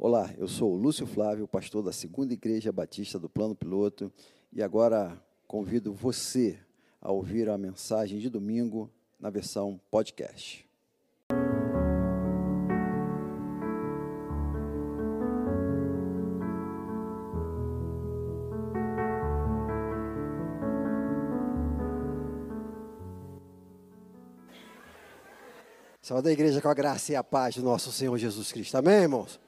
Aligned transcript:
Olá, 0.00 0.32
eu 0.38 0.46
sou 0.46 0.74
o 0.74 0.76
Lúcio 0.76 1.08
Flávio, 1.08 1.48
pastor 1.48 1.82
da 1.82 1.90
Segunda 1.90 2.32
Igreja 2.32 2.70
Batista 2.70 3.18
do 3.18 3.28
Plano 3.28 3.52
Piloto, 3.52 4.12
e 4.52 4.62
agora 4.62 5.20
convido 5.44 5.92
você 5.92 6.56
a 7.00 7.10
ouvir 7.10 7.48
a 7.48 7.58
mensagem 7.58 8.20
de 8.20 8.30
domingo 8.30 8.88
na 9.18 9.28
versão 9.28 9.80
podcast. 9.90 10.64
Saúde 26.00 26.28
a 26.28 26.32
igreja 26.32 26.62
com 26.62 26.68
a 26.68 26.74
graça 26.74 27.10
e 27.10 27.16
a 27.16 27.24
paz 27.24 27.56
do 27.56 27.64
nosso 27.64 27.90
Senhor 27.90 28.16
Jesus 28.16 28.52
Cristo. 28.52 28.76
Amém, 28.76 29.02
irmãos? 29.02 29.40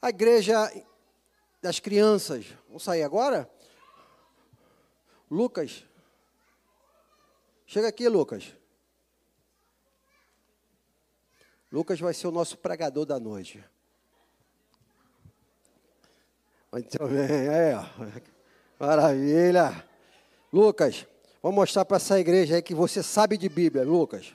A 0.00 0.10
igreja 0.10 0.70
das 1.60 1.80
crianças. 1.80 2.46
Vamos 2.68 2.84
sair 2.84 3.02
agora? 3.02 3.50
Lucas. 5.30 5.84
Chega 7.66 7.88
aqui, 7.88 8.08
Lucas. 8.08 8.54
Lucas 11.70 12.00
vai 12.00 12.14
ser 12.14 12.26
o 12.28 12.32
nosso 12.32 12.56
pregador 12.56 13.04
da 13.04 13.18
noite. 13.18 13.62
Muito 16.72 16.98
bem. 17.08 18.46
Maravilha. 18.78 19.84
Lucas, 20.52 21.06
vou 21.42 21.52
mostrar 21.52 21.84
para 21.84 21.96
essa 21.96 22.18
igreja 22.18 22.56
aí 22.56 22.62
que 22.62 22.74
você 22.74 23.02
sabe 23.02 23.36
de 23.36 23.48
Bíblia, 23.48 23.84
Lucas. 23.84 24.34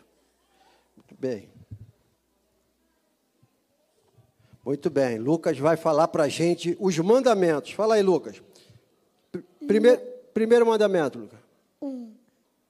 Muito 0.95 1.15
bem. 1.15 1.52
Muito 4.65 4.89
bem. 4.89 5.17
Lucas 5.17 5.57
vai 5.57 5.75
falar 5.75 6.07
para 6.07 6.23
a 6.23 6.29
gente 6.29 6.77
os 6.79 6.97
mandamentos. 6.99 7.71
Fala 7.71 7.95
aí, 7.95 8.01
Lucas. 8.01 8.41
Primeiro, 9.67 10.01
primeiro 10.33 10.65
mandamento, 10.65 11.19
Lucas. 11.19 11.39
Um. 11.81 12.13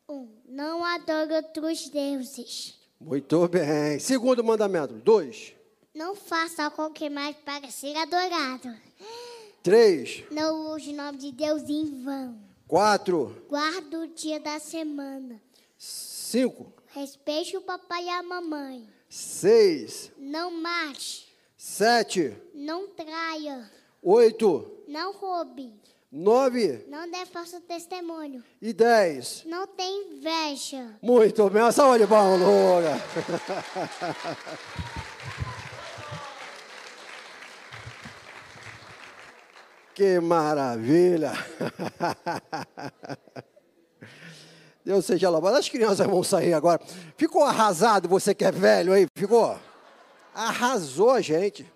Um. 0.09 0.27
Não 0.47 0.83
adore 0.83 1.33
outros 1.35 1.89
deuses. 1.89 2.79
Muito 2.99 3.47
bem. 3.47 3.99
Segundo 3.99 4.43
mandamento. 4.43 4.95
Dois. 4.95 5.53
Não 5.93 6.15
faça 6.15 6.71
qualquer 6.71 7.11
mais 7.11 7.35
para 7.37 7.69
ser 7.69 7.95
adorado. 7.95 8.73
Três. 9.61 10.23
Não 10.31 10.73
use 10.73 10.89
o 10.89 10.95
nome 10.95 11.19
de 11.19 11.31
Deus 11.31 11.61
em 11.69 12.03
vão. 12.03 12.39
Quatro. 12.67 13.35
Guarda 13.47 13.99
o 13.99 14.07
dia 14.07 14.39
da 14.39 14.59
semana. 14.59 15.39
Cinco. 15.77 16.73
Respeite 16.87 17.55
o 17.55 17.61
papai 17.61 18.05
e 18.05 18.09
a 18.09 18.23
mamãe. 18.23 18.87
Seis. 19.07 20.11
Não 20.17 20.49
mate. 20.49 21.32
Sete. 21.65 22.35
Não 22.53 22.89
traia. 22.89 23.71
Oito. 24.01 24.83
Não 24.85 25.13
roube. 25.13 25.73
Nove. 26.11 26.83
Não 26.89 27.09
dê 27.09 27.25
falso 27.25 27.61
testemunho. 27.61 28.43
E 28.61 28.73
dez. 28.73 29.43
Não 29.45 29.65
tem 29.65 30.11
inveja. 30.11 30.99
Muito 31.01 31.49
bem. 31.49 31.61
Uma 31.61 31.71
salva 31.71 31.97
de 31.97 32.05
palmas. 32.05 32.41
Que 39.95 40.19
maravilha! 40.19 41.31
Deus 44.83 45.05
seja 45.05 45.29
louvado. 45.29 45.55
As 45.55 45.69
crianças 45.69 46.07
vão 46.07 46.23
sair 46.23 46.53
agora. 46.53 46.81
Ficou 47.15 47.43
arrasado 47.43 48.09
você 48.09 48.33
que 48.33 48.43
é 48.43 48.51
velho 48.51 48.91
aí? 48.91 49.05
Ficou? 49.15 49.55
Arrasou 50.33 51.11
a 51.11 51.21
gente. 51.21 51.71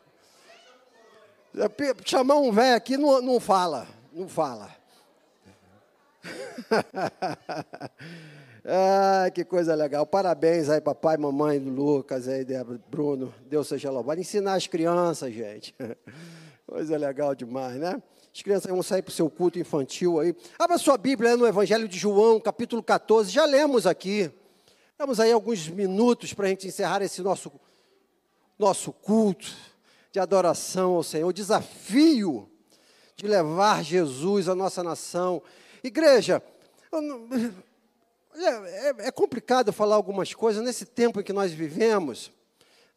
Chamar 2.06 2.36
um 2.36 2.52
velho 2.52 2.76
aqui 2.76 2.98
não, 2.98 3.22
não 3.22 3.40
fala. 3.40 3.88
Não 4.12 4.28
fala. 4.28 4.76
ah, 8.66 9.30
que 9.34 9.44
coisa 9.46 9.76
legal. 9.76 10.06
Parabéns 10.06 10.70
aí, 10.70 10.82
papai, 10.82 11.18
mamãe, 11.18 11.60
Lucas, 11.60 12.28
aí, 12.28 12.46
Bruno. 12.90 13.34
Deus 13.46 13.68
seja 13.68 13.90
louvado. 13.90 14.20
Ensinar 14.20 14.56
as 14.56 14.68
crianças, 14.68 15.34
gente. 15.34 15.76
Coisa 16.68 16.98
legal 16.98 17.34
demais, 17.34 17.76
né? 17.76 18.02
As 18.36 18.42
crianças 18.42 18.70
vão 18.70 18.84
sair 18.84 19.02
para 19.02 19.10
o 19.10 19.14
seu 19.14 19.30
culto 19.30 19.58
infantil 19.58 20.20
aí. 20.20 20.36
Abra 20.60 20.78
sua 20.78 20.98
Bíblia 20.98 21.38
no 21.38 21.48
Evangelho 21.48 21.88
de 21.88 21.98
João, 21.98 22.42
capítulo 22.42 22.84
14. 22.84 23.32
Já 23.32 23.46
lemos 23.46 23.88
aqui. 23.88 24.30
Temos 24.98 25.20
aí 25.20 25.32
alguns 25.32 25.70
minutos 25.70 26.34
para 26.34 26.48
a 26.48 26.50
gente 26.50 26.68
encerrar 26.68 27.02
esse 27.02 27.22
nosso, 27.22 27.52
nosso 28.58 28.92
culto 28.92 29.48
de 30.12 30.20
adoração 30.20 30.96
ao 30.96 31.04
Senhor. 31.04 31.28
O 31.28 31.34
desafio 31.34 32.50
de 33.16 33.28
levar 33.28 33.84
Jesus 33.84 34.48
à 34.48 34.56
nossa 34.56 34.84
nação. 34.84 35.42
Igreja, 35.84 36.42
é, 38.36 39.08
é 39.08 39.12
complicado 39.12 39.74
falar 39.74 39.96
algumas 39.96 40.34
coisas 40.34 40.64
nesse 40.64 40.86
tempo 40.86 41.20
em 41.20 41.24
que 41.24 41.34
nós 41.34 41.52
vivemos. 41.52 42.32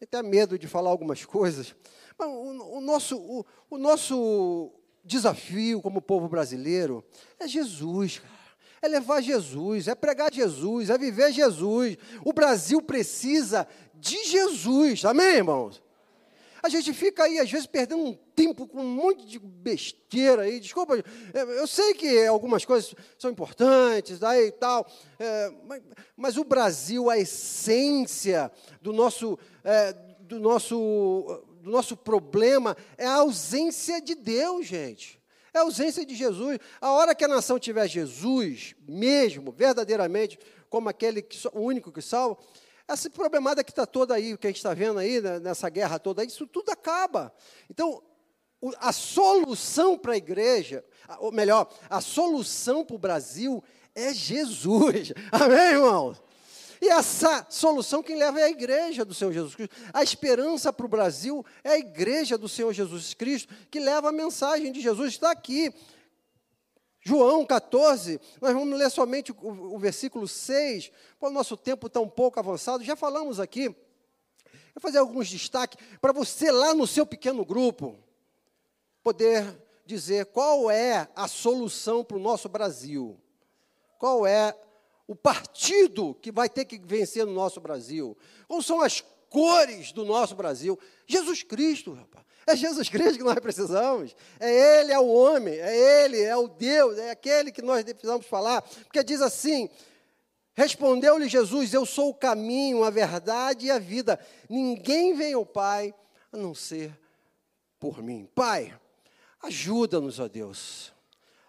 Até 0.01 0.23
medo 0.23 0.59
de 0.59 0.67
falar 0.67 0.91
algumas 0.91 1.25
coisas. 1.25 1.75
O, 2.19 2.79
o, 2.79 2.81
nosso, 2.81 3.17
o, 3.19 3.45
o 3.71 3.79
nosso 3.79 4.73
desafio 5.05 5.81
como 5.81 6.03
povo 6.03 6.29
brasileiro 6.29 7.05
é 7.39 7.47
Jesus, 7.49 8.21
é 8.83 8.89
levar 8.89 9.21
Jesus, 9.21 9.89
é 9.89 9.95
pregar 9.95 10.33
Jesus, 10.33 10.91
é 10.91 10.97
viver 10.97 11.33
Jesus. 11.33 11.97
O 12.25 12.33
Brasil 12.33 12.81
precisa 12.81 13.67
de 14.01 14.25
Jesus, 14.25 15.05
amém, 15.05 15.37
irmãos? 15.37 15.83
A 16.63 16.69
gente 16.69 16.93
fica 16.93 17.25
aí, 17.25 17.39
às 17.39 17.51
vezes, 17.51 17.67
perdendo 17.67 18.03
um 18.03 18.15
tempo 18.35 18.67
com 18.67 18.83
um 18.83 18.89
monte 18.89 19.27
de 19.27 19.39
besteira 19.39 20.43
aí. 20.43 20.61
Desculpa, 20.61 21.03
eu 21.33 21.67
sei 21.67 21.95
que 21.95 22.27
algumas 22.27 22.65
coisas 22.65 22.95
são 23.19 23.31
importantes 23.31 24.23
aí 24.23 24.49
e 24.49 24.53
tal, 24.53 24.87
é, 25.19 25.53
mas, 25.67 25.83
mas, 26.17 26.37
o 26.37 26.45
Brasil, 26.45 27.09
a 27.09 27.19
essência 27.19 28.53
do 28.83 28.93
nosso, 28.93 29.39
é, 29.65 29.93
do 30.21 30.39
nosso 30.39 31.47
do 31.61 31.71
nosso 31.71 31.97
problema 31.97 32.77
é 32.97 33.07
a 33.07 33.17
ausência 33.17 34.01
de 34.01 34.15
Deus, 34.15 34.67
gente. 34.67 35.21
É 35.53 35.59
a 35.59 35.63
ausência 35.63 36.05
de 36.07 36.15
Jesus. 36.15 36.59
A 36.81 36.93
hora 36.93 37.15
que 37.15 37.25
a 37.25 37.29
nação 37.29 37.59
tiver 37.59 37.89
Jesus, 37.89 38.75
mesmo, 38.89 39.53
verdadeiramente, 39.53 40.39
como 40.69 40.89
aquele 40.89 41.21
que, 41.23 41.37
o 41.53 41.61
único 41.61 41.93
que 41.93 42.01
salva, 42.01 42.39
essa 42.93 43.09
problemada 43.09 43.63
que 43.63 43.71
está 43.71 43.87
toda 43.87 44.15
aí, 44.15 44.37
que 44.37 44.47
a 44.47 44.51
gente 44.51 44.57
está 44.57 44.75
vendo 44.75 44.99
aí, 44.99 45.21
né, 45.21 45.39
nessa 45.39 45.69
guerra 45.69 45.99
toda, 45.99 46.25
isso 46.25 46.47
tudo 46.47 46.71
acaba. 46.71 47.33
Então, 47.71 48.03
a 48.79 48.93
solução 48.93 49.97
para 49.97 50.15
a 50.15 50.17
igreja, 50.17 50.85
ou 51.21 51.31
melhor, 51.31 51.73
a 51.89 52.01
solução 52.01 52.85
para 52.85 52.97
o 52.97 52.99
Brasil 52.99 53.63
é 53.95 54.13
Jesus. 54.13 55.13
Amém, 55.31 55.75
irmãos? 55.75 56.23
E 56.83 56.89
essa 56.89 57.47
solução 57.49 58.03
quem 58.03 58.17
leva 58.17 58.41
é 58.41 58.45
a 58.45 58.51
igreja 58.51 59.05
do 59.05 59.15
Senhor 59.15 59.33
Jesus 59.33 59.55
Cristo. 59.55 59.77
A 59.93 60.03
esperança 60.03 60.73
para 60.73 60.87
o 60.87 60.89
Brasil 60.89 61.45
é 61.63 61.73
a 61.73 61.79
igreja 61.79 62.37
do 62.37 62.49
Senhor 62.49 62.73
Jesus 62.73 63.15
Cristo 63.15 63.53
que 63.71 63.79
leva 63.79 64.09
a 64.09 64.13
mensagem 64.13 64.73
de 64.73 64.81
Jesus. 64.81 65.13
Está 65.13 65.31
aqui. 65.31 65.73
João 67.01 67.47
14, 67.47 68.21
nós 68.41 68.53
vamos 68.53 68.79
ler 68.79 68.91
somente 68.91 69.33
o, 69.33 69.75
o 69.75 69.79
versículo 69.79 70.29
6, 70.29 70.93
para 71.19 71.31
o 71.31 71.33
nosso 71.33 71.57
tempo 71.57 71.91
um 71.99 72.09
pouco 72.09 72.39
avançado, 72.39 72.85
já 72.85 72.95
falamos 72.95 73.41
aqui. 73.41 73.69
Vou 74.75 74.81
fazer 74.81 74.99
alguns 74.99 75.29
destaques 75.31 75.79
para 76.01 76.13
você 76.13 76.51
lá 76.51 76.75
no 76.75 76.87
seu 76.87 77.07
pequeno 77.07 77.45
grupo 77.45 77.99
poder 79.03 79.61
dizer 79.85 80.27
qual 80.27 80.71
é 80.71 81.09
a 81.17 81.27
solução 81.27 82.05
para 82.05 82.17
o 82.17 82.21
nosso 82.21 82.49
Brasil. 82.49 83.19
Qual 83.99 84.27
é 84.27 84.57
o 85.07 85.17
partido 85.17 86.15
que 86.15 86.31
vai 86.31 86.49
ter 86.49 86.65
que 86.65 86.79
vencer 86.79 87.27
no 87.27 87.33
nosso 87.33 87.61
Brasil? 87.61 88.17
Quais 88.47 88.65
são 88.65 88.81
as 88.81 89.03
cores 89.31 89.93
do 89.93 90.05
nosso 90.05 90.35
Brasil? 90.35 90.79
Jesus 91.07 91.43
Cristo, 91.43 91.95
rapaz. 91.95 92.27
É 92.47 92.57
Jesus 92.57 92.89
Cristo 92.89 93.19
que 93.19 93.25
nós 93.25 93.39
precisamos. 93.39 94.15
É 94.39 94.81
Ele, 94.81 94.93
é 94.93 94.99
o 94.99 95.07
homem, 95.07 95.55
é 95.55 96.05
Ele, 96.05 96.21
é 96.21 96.37
o 96.37 96.49
Deus, 96.49 96.99
é 96.99 97.11
aquele 97.11 97.53
que 97.53 97.63
nós 97.63 97.83
precisamos 97.85 98.27
falar. 98.27 98.61
Porque 98.61 99.03
diz 99.05 99.23
assim: 99.23 99.71
Respondeu-lhe 100.55 101.29
Jesus: 101.29 101.73
Eu 101.73 101.87
sou 101.87 102.11
o 102.11 102.15
caminho, 102.15 102.85
a 102.85 102.91
verdade 102.91 103.67
e 103.67 103.71
a 103.71 103.79
vida. 103.79 104.19
Ninguém 104.49 105.15
vem 105.15 105.33
ao 105.33 105.47
Pai 105.47 105.95
a 106.33 106.37
não 106.37 106.55
ser 106.55 106.93
por 107.79 108.03
mim. 108.03 108.29
Pai, 108.35 108.79
ajuda-nos, 109.43 110.19
ó 110.19 110.29
Deus 110.29 110.93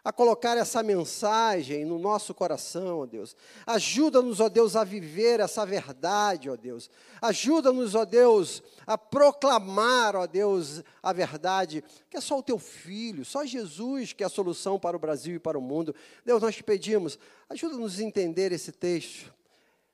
a 0.04 0.12
colocar 0.12 0.58
essa 0.58 0.82
mensagem 0.82 1.86
no 1.86 2.00
nosso 2.00 2.34
coração, 2.34 3.00
ó 3.02 3.06
Deus. 3.06 3.36
Ajuda-nos, 3.68 4.40
ó 4.40 4.50
Deus, 4.50 4.76
a 4.76 4.84
viver 4.84 5.40
essa 5.40 5.66
verdade, 5.66 6.50
ó 6.50 6.56
Deus. 6.56 6.90
Ajuda-nos, 7.22 7.94
ó 7.94 8.04
Deus, 8.04 8.64
a 8.88 8.98
proclamar, 8.98 10.16
ó 10.16 10.26
Deus, 10.26 10.84
a 11.04 11.14
verdade, 11.14 11.84
que 12.10 12.18
é 12.18 12.22
só 12.22 12.40
o 12.40 12.44
teu 12.44 12.58
filho, 12.58 13.24
só 13.24 13.46
Jesus 13.46 14.12
que 14.14 14.24
é 14.24 14.26
a 14.26 14.30
solução 14.30 14.80
para 14.80 14.98
o 14.98 15.00
Brasil 15.00 15.36
e 15.36 15.40
para 15.40 15.58
o 15.58 15.62
mundo. 15.62 15.94
Deus, 16.26 16.42
nós 16.42 16.56
te 16.56 16.64
pedimos, 16.64 17.20
ajuda-nos 17.48 18.00
a 18.00 18.04
entender 18.04 18.52
esse 18.52 18.72
texto. 18.72 19.32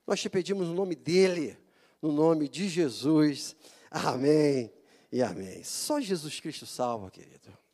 Nós 0.05 0.21
te 0.21 0.29
pedimos 0.29 0.69
no 0.69 0.73
nome 0.73 0.95
dele, 0.95 1.57
no 2.01 2.13
nome 2.13 2.47
de 2.47 2.69
Jesus. 2.69 3.57
Amém 3.91 4.71
e 5.11 5.21
amém. 5.21 5.63
Só 5.65 5.99
Jesus 5.99 6.39
Cristo 6.39 6.65
salva, 6.65 7.11
querido. 7.11 7.66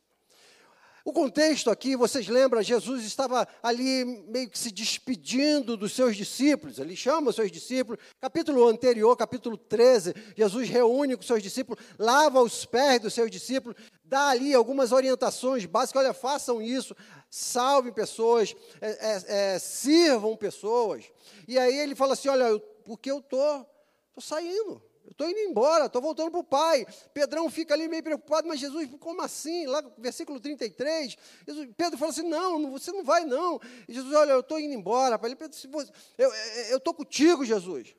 O 1.04 1.12
contexto 1.12 1.70
aqui, 1.70 1.94
vocês 1.94 2.28
lembram, 2.28 2.62
Jesus 2.62 3.04
estava 3.04 3.46
ali 3.62 4.06
meio 4.26 4.48
que 4.48 4.58
se 4.58 4.70
despedindo 4.70 5.76
dos 5.76 5.92
seus 5.92 6.16
discípulos, 6.16 6.78
ele 6.78 6.96
chama 6.96 7.28
os 7.28 7.36
seus 7.36 7.52
discípulos. 7.52 8.00
Capítulo 8.18 8.66
anterior, 8.66 9.14
capítulo 9.14 9.58
13, 9.58 10.14
Jesus 10.34 10.66
reúne 10.70 11.14
com 11.14 11.20
os 11.20 11.26
seus 11.26 11.42
discípulos, 11.42 11.84
lava 11.98 12.40
os 12.40 12.64
pés 12.64 13.00
dos 13.00 13.12
seus 13.12 13.30
discípulos, 13.30 13.76
dá 14.02 14.28
ali 14.28 14.54
algumas 14.54 14.92
orientações 14.92 15.66
básicas: 15.66 16.02
olha, 16.02 16.14
façam 16.14 16.62
isso, 16.62 16.96
salvem 17.28 17.92
pessoas, 17.92 18.56
é, 18.80 18.88
é, 18.88 19.24
é, 19.54 19.58
sirvam 19.58 20.34
pessoas. 20.34 21.04
E 21.46 21.58
aí 21.58 21.80
ele 21.80 21.94
fala 21.94 22.14
assim: 22.14 22.28
olha, 22.28 22.58
porque 22.82 23.10
eu 23.10 23.18
estou 23.18 23.58
tô, 23.58 23.66
tô 24.14 24.20
saindo. 24.22 24.82
Eu 25.04 25.10
estou 25.10 25.28
indo 25.28 25.38
embora, 25.40 25.84
estou 25.84 26.00
voltando 26.00 26.30
para 26.30 26.40
o 26.40 26.44
Pai. 26.44 26.86
Pedrão 27.12 27.50
fica 27.50 27.74
ali 27.74 27.86
meio 27.88 28.02
preocupado, 28.02 28.48
mas 28.48 28.58
Jesus, 28.58 28.88
como 28.98 29.20
assim? 29.20 29.66
Lá, 29.66 29.84
versículo 29.98 30.40
33, 30.40 31.16
Jesus, 31.46 31.68
Pedro 31.76 31.98
fala 31.98 32.10
assim: 32.10 32.26
não, 32.26 32.70
você 32.70 32.90
não 32.90 33.04
vai, 33.04 33.24
não. 33.24 33.60
E 33.86 33.92
Jesus, 33.92 34.14
olha, 34.14 34.32
eu 34.32 34.40
estou 34.40 34.58
indo 34.58 34.72
embora. 34.72 35.20
Ele, 35.22 35.36
Pedro, 35.36 35.56
eu 36.70 36.78
estou 36.78 36.94
contigo, 36.94 37.44
Jesus. 37.44 37.94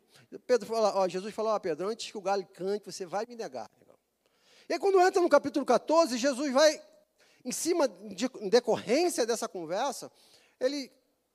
Pedro 0.48 0.68
fala, 0.68 0.96
ó, 0.96 1.08
Jesus 1.08 1.34
falou, 1.34 1.52
ó, 1.52 1.60
Pedro, 1.60 1.88
antes 1.88 2.12
que 2.12 2.18
o 2.18 2.22
galho 2.22 2.46
cante, 2.54 2.92
você 2.92 3.06
vai 3.06 3.26
me 3.28 3.36
negar. 3.36 3.70
E 4.68 4.74
aí, 4.74 4.80
quando 4.80 5.00
entra 5.00 5.22
no 5.22 5.30
capítulo 5.30 5.64
14, 5.64 6.18
Jesus 6.18 6.52
vai, 6.52 6.82
em 7.44 7.52
cima, 7.52 7.88
de, 7.88 8.30
em 8.40 8.50
decorrência 8.50 9.26
dessa 9.26 9.48
conversa, 9.48 10.12
ele 10.60 10.92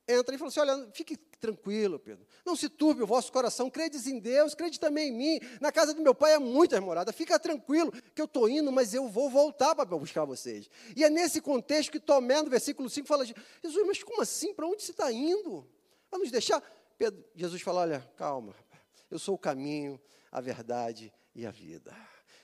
entra 0.07 0.35
e 0.35 0.37
fala 0.37 0.49
assim: 0.49 0.59
olha, 0.59 0.89
fique 0.93 1.17
tranquilo, 1.17 1.99
Pedro. 1.99 2.25
Não 2.45 2.55
se 2.55 2.69
turbe 2.69 3.01
o 3.03 3.07
vosso 3.07 3.31
coração, 3.31 3.69
credes 3.69 4.07
em 4.07 4.19
Deus, 4.19 4.53
crede 4.53 4.79
também 4.79 5.09
em 5.09 5.11
mim. 5.11 5.39
Na 5.59 5.71
casa 5.71 5.93
do 5.93 6.01
meu 6.01 6.13
pai 6.13 6.33
é 6.33 6.39
muitas 6.39 6.79
moradas. 6.79 7.15
Fica 7.15 7.39
tranquilo 7.39 7.91
que 8.13 8.21
eu 8.21 8.25
estou 8.25 8.47
indo, 8.49 8.71
mas 8.71 8.93
eu 8.93 9.07
vou 9.07 9.29
voltar 9.29 9.75
para 9.75 9.85
buscar 9.85 10.25
vocês. 10.25 10.69
E 10.95 11.03
é 11.03 11.09
nesse 11.09 11.41
contexto 11.41 11.91
que 11.91 11.99
Tomé, 11.99 12.41
no 12.41 12.49
versículo 12.49 12.89
5, 12.89 13.07
fala: 13.07 13.25
Jesus, 13.25 13.87
mas 13.87 14.03
como 14.03 14.21
assim? 14.21 14.53
Para 14.53 14.67
onde 14.67 14.83
você 14.83 14.91
está 14.91 15.11
indo? 15.11 15.67
Vai 16.09 16.19
nos 16.19 16.31
deixar? 16.31 16.61
Pedro, 16.97 17.23
Jesus 17.35 17.61
fala: 17.61 17.81
olha, 17.81 18.09
calma, 18.15 18.53
eu 19.09 19.17
sou 19.17 19.35
o 19.35 19.39
caminho, 19.39 19.99
a 20.31 20.39
verdade 20.39 21.11
e 21.33 21.45
a 21.45 21.51
vida. 21.51 21.95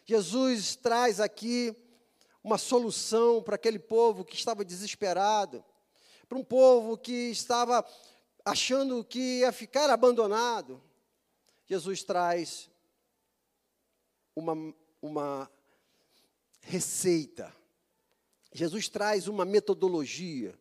Jesus 0.03 0.75
traz 0.75 1.19
aqui 1.19 1.75
uma 2.43 2.57
solução 2.57 3.43
para 3.43 3.55
aquele 3.55 3.77
povo 3.77 4.23
que 4.23 4.35
estava 4.35 4.63
desesperado, 4.63 5.63
para 6.27 6.37
um 6.37 6.43
povo 6.43 6.97
que 6.97 7.31
estava 7.31 7.85
achando 8.43 9.03
que 9.03 9.39
ia 9.39 9.51
ficar 9.51 9.89
abandonado, 9.89 10.81
Jesus 11.65 12.03
traz 12.03 12.69
uma, 14.35 14.73
uma 15.01 15.51
receita, 16.61 17.53
Jesus 18.53 18.89
traz 18.89 19.27
uma 19.27 19.45
metodologia, 19.45 20.57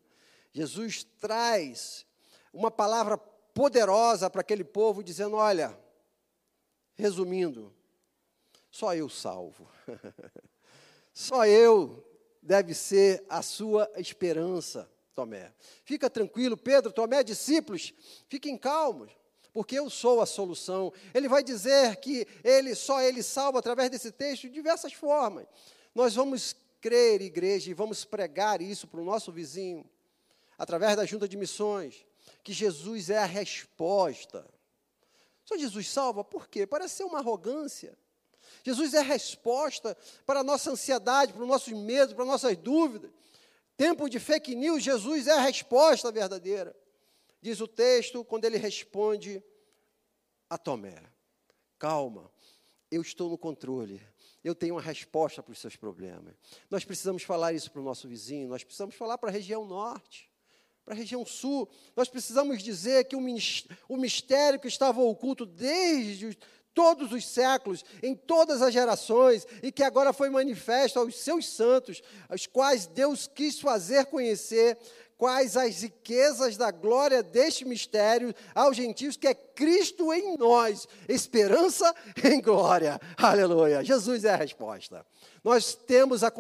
Jesus 0.52 1.04
traz 1.04 2.06
uma 2.52 2.70
palavra 2.70 3.16
poderosa 3.18 4.28
para 4.30 4.40
aquele 4.40 4.64
povo, 4.64 5.02
dizendo: 5.02 5.36
olha, 5.36 5.78
resumindo, 6.94 7.74
só 8.70 8.94
eu 8.94 9.08
salvo, 9.08 9.68
só 11.12 11.46
eu 11.46 12.04
deve 12.42 12.74
ser 12.74 13.24
a 13.28 13.42
sua 13.42 13.90
esperança. 13.96 14.90
Tomé. 15.16 15.50
Fica 15.82 16.10
tranquilo, 16.10 16.58
Pedro, 16.58 16.92
Tomé, 16.92 17.24
discípulos, 17.24 17.94
fiquem 18.28 18.58
calmos, 18.58 19.10
porque 19.50 19.78
eu 19.78 19.88
sou 19.88 20.20
a 20.20 20.26
solução. 20.26 20.92
Ele 21.14 21.26
vai 21.26 21.42
dizer 21.42 21.96
que 21.96 22.26
ele 22.44 22.74
só 22.74 23.00
ele 23.00 23.22
salva 23.22 23.58
através 23.58 23.88
desse 23.90 24.12
texto 24.12 24.42
de 24.42 24.50
diversas 24.50 24.92
formas. 24.92 25.46
Nós 25.94 26.14
vamos 26.14 26.54
crer, 26.82 27.22
igreja, 27.22 27.70
e 27.70 27.74
vamos 27.74 28.04
pregar 28.04 28.60
isso 28.60 28.86
para 28.86 29.00
o 29.00 29.04
nosso 29.04 29.32
vizinho, 29.32 29.88
através 30.58 30.94
da 30.94 31.06
junta 31.06 31.26
de 31.26 31.36
missões, 31.38 32.04
que 32.44 32.52
Jesus 32.52 33.08
é 33.08 33.16
a 33.16 33.24
resposta. 33.24 34.46
Só 35.46 35.56
Jesus 35.56 35.88
salva, 35.88 36.22
por 36.22 36.46
quê? 36.46 36.66
Parece 36.66 36.96
ser 36.96 37.04
uma 37.04 37.20
arrogância. 37.20 37.96
Jesus 38.62 38.92
é 38.94 38.98
a 38.98 39.02
resposta 39.02 39.96
para 40.26 40.40
a 40.40 40.44
nossa 40.44 40.70
ansiedade, 40.70 41.32
para 41.32 41.42
os 41.42 41.48
nossos 41.48 41.72
medos, 41.72 42.12
para 42.12 42.24
as 42.24 42.30
nossas 42.30 42.56
dúvidas. 42.56 43.10
Tempo 43.76 44.08
de 44.08 44.18
fake 44.18 44.54
news, 44.54 44.82
Jesus 44.82 45.26
é 45.26 45.32
a 45.32 45.40
resposta 45.40 46.10
verdadeira. 46.10 46.74
Diz 47.42 47.60
o 47.60 47.68
texto 47.68 48.24
quando 48.24 48.44
ele 48.44 48.56
responde 48.56 49.42
a 50.48 50.56
Tomé: 50.56 51.02
Calma, 51.78 52.30
eu 52.90 53.02
estou 53.02 53.28
no 53.28 53.36
controle. 53.36 54.00
Eu 54.42 54.54
tenho 54.54 54.76
uma 54.76 54.80
resposta 54.80 55.42
para 55.42 55.52
os 55.52 55.58
seus 55.58 55.76
problemas. 55.76 56.34
Nós 56.70 56.84
precisamos 56.84 57.22
falar 57.22 57.52
isso 57.52 57.70
para 57.70 57.80
o 57.80 57.84
nosso 57.84 58.08
vizinho, 58.08 58.48
nós 58.48 58.62
precisamos 58.62 58.94
falar 58.94 59.18
para 59.18 59.28
a 59.28 59.32
região 59.32 59.64
norte, 59.64 60.30
para 60.84 60.94
a 60.94 60.96
região 60.96 61.26
sul. 61.26 61.68
Nós 61.96 62.08
precisamos 62.08 62.62
dizer 62.62 63.04
que 63.04 63.16
o 63.16 63.96
mistério 63.96 64.60
que 64.60 64.68
estava 64.68 65.00
oculto 65.00 65.44
desde 65.44 66.38
todos 66.76 67.10
os 67.10 67.26
séculos, 67.26 67.82
em 68.02 68.14
todas 68.14 68.60
as 68.60 68.70
gerações, 68.70 69.46
e 69.62 69.72
que 69.72 69.82
agora 69.82 70.12
foi 70.12 70.28
manifesto 70.28 70.98
aos 70.98 71.18
seus 71.18 71.48
santos, 71.48 72.02
aos 72.28 72.46
quais 72.46 72.86
Deus 72.86 73.26
quis 73.26 73.58
fazer 73.58 74.04
conhecer 74.04 74.76
quais 75.16 75.56
as 75.56 75.80
riquezas 75.80 76.58
da 76.58 76.70
glória 76.70 77.22
deste 77.22 77.64
mistério 77.64 78.34
aos 78.54 78.76
gentios, 78.76 79.16
que 79.16 79.26
é 79.26 79.32
Cristo 79.32 80.12
em 80.12 80.36
nós, 80.36 80.86
esperança 81.08 81.94
em 82.22 82.42
glória. 82.42 83.00
Aleluia. 83.16 83.82
Jesus 83.82 84.26
é 84.26 84.34
a 84.34 84.36
resposta. 84.36 85.06
Nós 85.42 85.74
temos 85.74 86.22
a, 86.22 86.30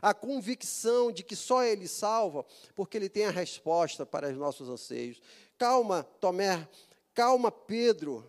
a 0.00 0.14
convicção 0.14 1.12
de 1.12 1.22
que 1.22 1.36
só 1.36 1.62
Ele 1.62 1.86
salva, 1.86 2.46
porque 2.74 2.96
Ele 2.96 3.10
tem 3.10 3.26
a 3.26 3.30
resposta 3.30 4.06
para 4.06 4.30
os 4.30 4.38
nossos 4.38 4.70
anseios. 4.70 5.20
Calma, 5.58 6.02
Tomé. 6.18 6.66
Calma, 7.12 7.50
Pedro 7.50 8.24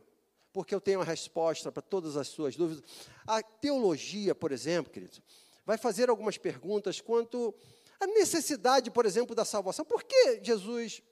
porque 0.58 0.74
eu 0.74 0.82
tenho 0.82 1.02
a 1.02 1.04
resposta 1.04 1.72
para 1.72 1.84
todas 1.84 2.18
as 2.18 2.30
suas 2.30 2.56
dúvidas. 2.56 2.84
A 3.28 3.44
teologia, 3.44 4.34
por 4.34 4.52
exemplo, 4.52 4.92
queridos, 4.92 5.22
vai 5.64 5.78
fazer 5.78 6.10
algumas 6.10 6.36
perguntas 6.36 7.00
quanto 7.00 7.54
à 8.00 8.08
necessidade, 8.08 8.90
por 8.90 9.06
exemplo, 9.06 9.36
da 9.36 9.46
salvação. 9.46 9.86
Por 9.86 10.04
que 10.04 10.44
Jesus 10.44 11.04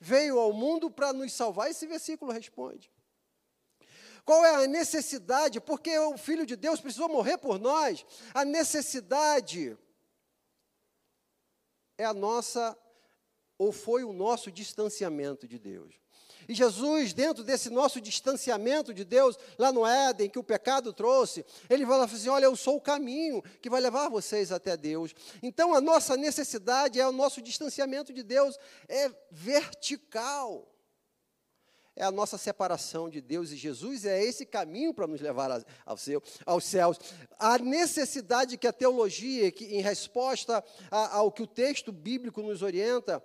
veio 0.00 0.38
ao 0.38 0.54
mundo 0.54 0.90
para 0.90 1.12
nos 1.12 1.34
salvar? 1.34 1.70
Esse 1.70 1.86
versículo 1.86 2.32
responde. 2.32 2.90
Qual 4.24 4.42
é 4.42 4.64
a 4.64 4.66
necessidade? 4.66 5.60
Porque 5.60 5.98
o 5.98 6.16
Filho 6.16 6.46
de 6.46 6.56
Deus 6.56 6.80
precisou 6.80 7.10
morrer 7.10 7.36
por 7.36 7.58
nós. 7.58 8.06
A 8.32 8.42
necessidade 8.42 9.76
é 11.98 12.06
a 12.06 12.14
nossa, 12.14 12.74
ou 13.58 13.70
foi 13.70 14.02
o 14.02 14.14
nosso 14.14 14.50
distanciamento 14.50 15.46
de 15.46 15.58
Deus. 15.58 16.05
E 16.48 16.54
Jesus, 16.54 17.12
dentro 17.12 17.42
desse 17.42 17.70
nosso 17.70 18.00
distanciamento 18.00 18.94
de 18.94 19.04
Deus, 19.04 19.36
lá 19.58 19.72
no 19.72 19.86
Éden, 19.86 20.30
que 20.30 20.38
o 20.38 20.44
pecado 20.44 20.92
trouxe, 20.92 21.44
ele 21.68 21.84
fala 21.84 22.04
assim: 22.04 22.28
Olha, 22.28 22.44
eu 22.44 22.56
sou 22.56 22.76
o 22.76 22.80
caminho 22.80 23.42
que 23.60 23.70
vai 23.70 23.80
levar 23.80 24.08
vocês 24.08 24.52
até 24.52 24.76
Deus. 24.76 25.14
Então, 25.42 25.74
a 25.74 25.80
nossa 25.80 26.16
necessidade 26.16 27.00
é 27.00 27.06
o 27.06 27.12
nosso 27.12 27.42
distanciamento 27.42 28.12
de 28.12 28.22
Deus, 28.22 28.58
é 28.88 29.10
vertical. 29.30 30.72
É 31.98 32.04
a 32.04 32.12
nossa 32.12 32.36
separação 32.36 33.08
de 33.08 33.22
Deus 33.22 33.50
e 33.50 33.56
Jesus, 33.56 34.04
é 34.04 34.22
esse 34.22 34.44
caminho 34.44 34.92
para 34.92 35.06
nos 35.06 35.18
levar 35.18 35.64
ao 35.86 35.96
céu, 35.96 36.22
aos 36.44 36.64
céus. 36.66 36.98
A 37.38 37.56
necessidade 37.56 38.58
que 38.58 38.66
a 38.66 38.72
teologia, 38.72 39.50
que, 39.50 39.64
em 39.64 39.80
resposta 39.80 40.62
ao 40.90 41.32
que 41.32 41.42
o 41.42 41.46
texto 41.46 41.90
bíblico 41.90 42.42
nos 42.42 42.60
orienta, 42.60 43.24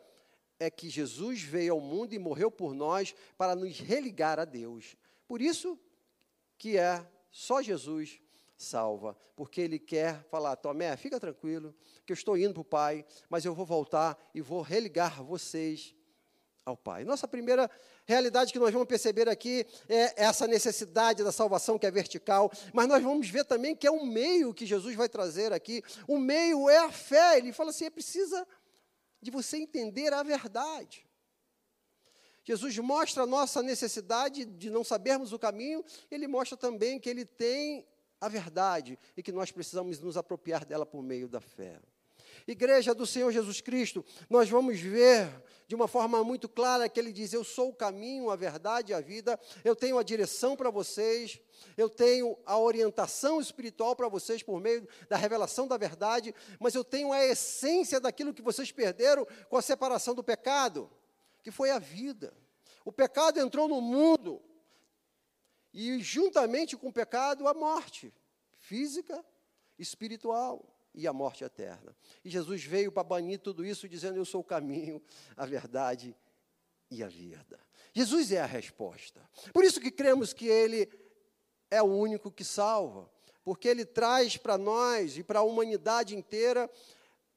é 0.62 0.70
que 0.70 0.92
Jesus 0.92 1.42
veio 1.42 1.74
ao 1.74 1.82
mundo 1.82 2.14
e 2.14 2.20
morreu 2.20 2.52
por 2.52 2.76
nós 2.76 3.16
para 3.36 3.56
nos 3.56 3.80
religar 3.80 4.40
a 4.40 4.46
Deus. 4.46 4.96
Por 5.28 5.42
isso 5.42 5.80
que 6.56 6.78
é 6.78 7.04
só 7.32 7.64
Jesus 7.64 8.22
salva, 8.56 9.18
porque 9.36 9.60
ele 9.60 9.80
quer 9.80 10.24
falar, 10.30 10.56
Tomé, 10.56 10.96
fica 10.96 11.20
tranquilo, 11.20 11.74
que 12.06 12.12
eu 12.12 12.14
estou 12.14 12.38
indo 12.38 12.54
para 12.54 12.62
o 12.62 12.66
Pai, 12.66 13.06
mas 13.28 13.44
eu 13.44 13.56
vou 13.56 13.66
voltar 13.66 14.16
e 14.36 14.42
vou 14.42 14.62
religar 14.62 15.24
vocês 15.24 15.96
ao 16.64 16.78
Pai. 16.78 17.04
Nossa 17.04 17.28
primeira 17.28 17.68
realidade 18.06 18.54
que 18.54 18.60
nós 18.60 18.72
vamos 18.72 18.88
perceber 18.88 19.28
aqui 19.28 19.66
é 19.90 20.24
essa 20.24 20.46
necessidade 20.46 21.24
da 21.24 21.32
salvação 21.32 21.80
que 21.80 21.88
é 21.88 21.92
vertical, 21.92 22.52
mas 22.72 22.88
nós 22.88 23.02
vamos 23.02 23.28
ver 23.28 23.46
também 23.46 23.76
que 23.76 23.88
é 23.88 23.92
um 23.92 24.06
meio 24.06 24.54
que 24.54 24.68
Jesus 24.68 24.96
vai 24.96 25.10
trazer 25.10 25.52
aqui. 25.52 25.84
O 26.08 26.20
meio 26.20 26.70
é 26.70 26.78
a 26.78 26.92
fé. 26.92 27.40
Ele 27.40 27.52
fala 27.52 27.72
assim: 27.72 27.86
é 27.86 27.90
precisa 27.90 28.48
de 29.22 29.30
você 29.32 29.58
entender 29.58 30.14
a 30.14 30.24
verdade. 30.24 31.06
Jesus 32.44 32.78
mostra 32.80 33.24
a 33.24 33.28
nossa 33.28 33.62
necessidade 33.62 34.46
de 34.46 34.70
não 34.70 34.84
sabermos 34.84 35.32
o 35.32 35.40
caminho, 35.40 35.86
ele 36.10 36.28
mostra 36.28 36.58
também 36.58 37.00
que 37.00 37.10
ele 37.10 37.24
tem 37.26 37.86
a 38.20 38.28
verdade 38.28 38.98
e 39.16 39.22
que 39.22 39.32
nós 39.32 39.52
precisamos 39.52 40.00
nos 40.00 40.18
apropriar 40.18 40.66
dela 40.66 40.86
por 40.86 41.04
meio 41.04 41.28
da 41.28 41.40
fé. 41.40 41.80
Igreja 42.48 42.94
do 42.94 43.06
Senhor 43.06 43.32
Jesus 43.32 43.62
Cristo, 43.62 44.04
nós 44.30 44.50
vamos 44.50 44.80
ver 44.80 45.30
de 45.68 45.76
uma 45.76 45.88
forma 45.88 46.22
muito 46.22 46.50
clara 46.50 46.90
que 46.90 47.00
ele 47.00 47.14
diz: 47.14 47.32
Eu 47.32 47.44
sou 47.46 47.70
o 47.70 47.74
caminho, 47.74 48.30
a 48.30 48.36
verdade 48.36 48.92
e 48.92 48.96
a 48.96 49.00
vida, 49.00 49.40
eu 49.64 49.74
tenho 49.74 49.98
a 49.98 50.04
direção 50.04 50.56
para 50.56 50.70
vocês, 50.70 51.40
eu 51.78 51.90
tenho 51.90 52.38
a 52.46 52.58
orientação 52.58 53.40
espiritual 53.40 53.96
para 53.96 54.10
vocês 54.10 54.44
por 54.44 54.60
meio 54.60 54.88
da 55.08 55.16
revelação 55.16 55.68
da 55.68 55.78
verdade, 55.78 56.36
mas 56.60 56.76
eu 56.76 56.84
tenho 56.84 57.14
a 57.14 57.24
essência 57.26 58.00
daquilo 58.00 58.34
que 58.34 58.42
vocês 58.42 58.72
perderam 58.72 59.26
com 59.50 59.56
a 59.56 59.62
separação 59.62 60.14
do 60.14 60.24
pecado, 60.24 60.92
que 61.42 61.52
foi 61.52 61.70
a 61.72 61.80
vida. 61.80 62.34
O 62.84 62.92
pecado 62.92 63.40
entrou 63.40 63.68
no 63.68 63.80
mundo 63.80 64.42
e, 65.74 66.00
juntamente 66.00 66.76
com 66.76 66.90
o 66.90 66.94
pecado, 66.94 67.48
a 67.48 67.54
morte 67.54 68.14
física, 68.58 69.24
espiritual 69.80 70.71
e 70.94 71.08
a 71.08 71.14
morte 71.14 71.44
eterna. 71.44 71.96
E 72.24 72.30
Jesus 72.30 72.64
veio 72.64 72.92
para 72.92 73.04
banir 73.04 73.40
tudo 73.40 73.66
isso, 73.66 73.88
dizendo: 73.88 74.18
Eu 74.18 74.26
sou 74.26 74.42
o 74.42 74.44
caminho, 74.44 75.02
a 75.36 75.46
verdade 75.46 76.16
e 76.90 77.04
a 77.04 77.08
vida. 77.08 77.60
Jesus 77.94 78.32
é 78.32 78.40
a 78.42 78.46
resposta. 78.46 79.22
Por 79.54 79.64
isso 79.64 79.80
que 79.80 79.92
cremos 79.92 80.34
que 80.34 80.48
Ele 80.48 80.90
é 81.70 81.82
o 81.82 81.86
único 81.86 82.32
que 82.32 82.44
salva, 82.44 83.10
porque 83.44 83.68
Ele 83.68 83.86
traz 83.86 84.38
para 84.38 84.58
nós 84.58 85.18
e 85.18 85.24
para 85.24 85.40
a 85.40 85.44
humanidade 85.44 86.16
inteira, 86.16 86.70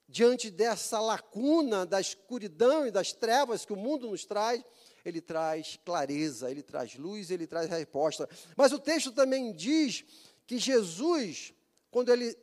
diante 0.07 0.51
dessa 0.51 0.99
lacuna 0.99 1.85
da 1.85 1.99
escuridão 1.99 2.85
e 2.85 2.91
das 2.91 3.11
trevas 3.11 3.65
que 3.65 3.73
o 3.73 3.77
mundo 3.77 4.09
nos 4.09 4.25
traz, 4.25 4.63
ele 5.03 5.21
traz 5.21 5.79
clareza, 5.83 6.49
ele 6.49 6.63
traz 6.63 6.95
luz, 6.95 7.29
ele 7.29 7.47
traz 7.47 7.69
resposta. 7.69 8.27
Mas 8.55 8.71
o 8.71 8.79
texto 8.79 9.11
também 9.11 9.53
diz 9.53 10.03
que 10.47 10.57
Jesus, 10.57 11.53
quando 11.91 12.11
ele 12.11 12.35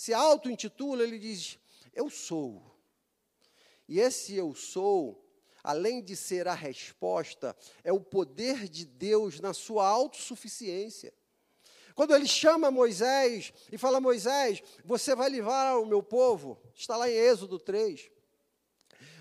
se 0.00 0.14
auto-intitula, 0.14 1.02
ele 1.02 1.18
diz: 1.18 1.58
Eu 1.92 2.08
sou. 2.08 2.62
E 3.86 4.00
esse 4.00 4.34
eu 4.34 4.54
sou, 4.54 5.22
além 5.62 6.00
de 6.02 6.16
ser 6.16 6.48
a 6.48 6.54
resposta, 6.54 7.54
é 7.84 7.92
o 7.92 8.00
poder 8.00 8.66
de 8.66 8.86
Deus 8.86 9.40
na 9.40 9.52
sua 9.52 9.86
autossuficiência. 9.86 11.12
Quando 11.94 12.14
ele 12.14 12.26
chama 12.26 12.70
Moisés 12.70 13.52
e 13.70 13.76
fala: 13.76 14.00
Moisés, 14.00 14.62
você 14.86 15.14
vai 15.14 15.28
livrar 15.28 15.78
o 15.78 15.84
meu 15.84 16.02
povo, 16.02 16.58
está 16.74 16.96
lá 16.96 17.06
em 17.06 17.12
Êxodo 17.12 17.58
3. 17.58 18.10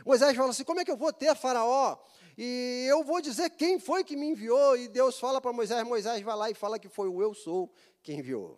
Moisés 0.05 0.33
fala 0.33 0.51
assim: 0.51 0.63
Como 0.63 0.79
é 0.79 0.85
que 0.85 0.91
eu 0.91 0.95
vou 0.95 1.11
ter 1.11 1.35
Faraó? 1.35 1.97
E 2.37 2.87
eu 2.89 3.03
vou 3.03 3.19
dizer 3.19 3.49
quem 3.49 3.81
foi 3.81 4.05
que 4.05 4.15
me 4.15 4.27
enviou. 4.27 4.77
E 4.77 4.87
Deus 4.87 5.19
fala 5.19 5.41
para 5.41 5.51
Moisés: 5.51 5.85
Moisés 5.85 6.21
vai 6.21 6.37
lá 6.37 6.49
e 6.49 6.53
fala 6.53 6.79
que 6.79 6.87
foi 6.87 7.09
o 7.09 7.21
eu 7.21 7.33
sou 7.33 7.69
que 8.01 8.13
enviou. 8.13 8.57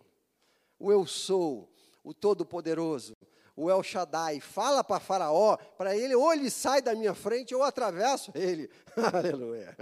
O 0.77 0.91
eu 0.91 1.07
sou 1.07 1.70
o 2.03 2.13
Todo-Poderoso, 2.13 3.13
o 3.55 3.69
El 3.69 3.83
Shaddai, 3.83 4.39
fala 4.39 4.83
para 4.83 4.99
Faraó, 4.99 5.57
para 5.77 5.95
ele, 5.95 6.15
ou 6.15 6.33
ele 6.33 6.49
sai 6.49 6.81
da 6.81 6.95
minha 6.95 7.13
frente, 7.13 7.53
ou 7.53 7.63
atravesso 7.63 8.31
ele. 8.33 8.69
Aleluia. 9.13 9.75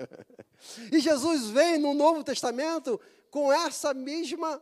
E 0.91 0.99
Jesus 0.99 1.49
vem 1.49 1.77
no 1.77 1.93
Novo 1.93 2.23
Testamento 2.23 2.99
com 3.29 3.53
essa 3.53 3.93
mesma, 3.93 4.61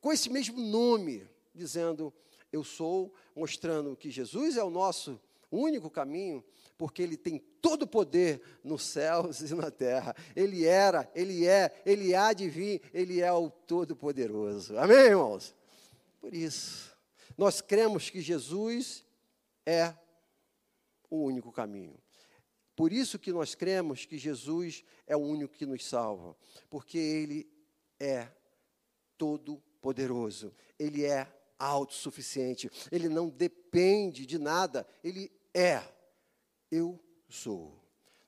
com 0.00 0.12
esse 0.12 0.30
mesmo 0.30 0.60
nome, 0.60 1.28
dizendo, 1.54 2.12
eu 2.52 2.64
sou, 2.64 3.14
mostrando 3.36 3.96
que 3.96 4.10
Jesus 4.10 4.56
é 4.56 4.64
o 4.64 4.70
nosso 4.70 5.20
único 5.50 5.90
caminho, 5.90 6.42
porque 6.78 7.02
ele 7.02 7.16
tem 7.16 7.38
todo 7.60 7.82
o 7.82 7.86
poder 7.86 8.40
nos 8.64 8.82
céus 8.82 9.40
e 9.42 9.54
na 9.54 9.70
terra. 9.70 10.16
Ele 10.34 10.64
era, 10.64 11.10
ele 11.14 11.46
é, 11.46 11.82
ele 11.84 12.14
há 12.14 12.32
de 12.32 12.48
vir, 12.48 12.80
ele 12.94 13.20
é 13.20 13.32
o 13.32 13.50
Todo-Poderoso. 13.50 14.78
Amém, 14.78 14.96
irmãos? 14.96 15.54
Por 16.20 16.34
isso, 16.34 16.94
nós 17.36 17.60
cremos 17.60 18.10
que 18.10 18.20
Jesus 18.20 19.04
é 19.64 19.94
o 21.08 21.24
único 21.24 21.50
caminho. 21.50 21.98
Por 22.76 22.92
isso 22.92 23.18
que 23.18 23.32
nós 23.32 23.54
cremos 23.54 24.06
que 24.06 24.16
Jesus 24.16 24.84
é 25.06 25.16
o 25.16 25.20
único 25.20 25.54
que 25.54 25.66
nos 25.66 25.84
salva, 25.84 26.36
porque 26.68 26.98
Ele 26.98 27.50
é 27.98 28.28
todo 29.18 29.62
poderoso, 29.80 30.54
Ele 30.78 31.04
é 31.04 31.26
autossuficiente, 31.58 32.70
Ele 32.90 33.08
não 33.08 33.28
depende 33.28 34.24
de 34.24 34.38
nada, 34.38 34.86
Ele 35.02 35.30
é. 35.52 35.82
Eu 36.70 36.98
sou. 37.28 37.80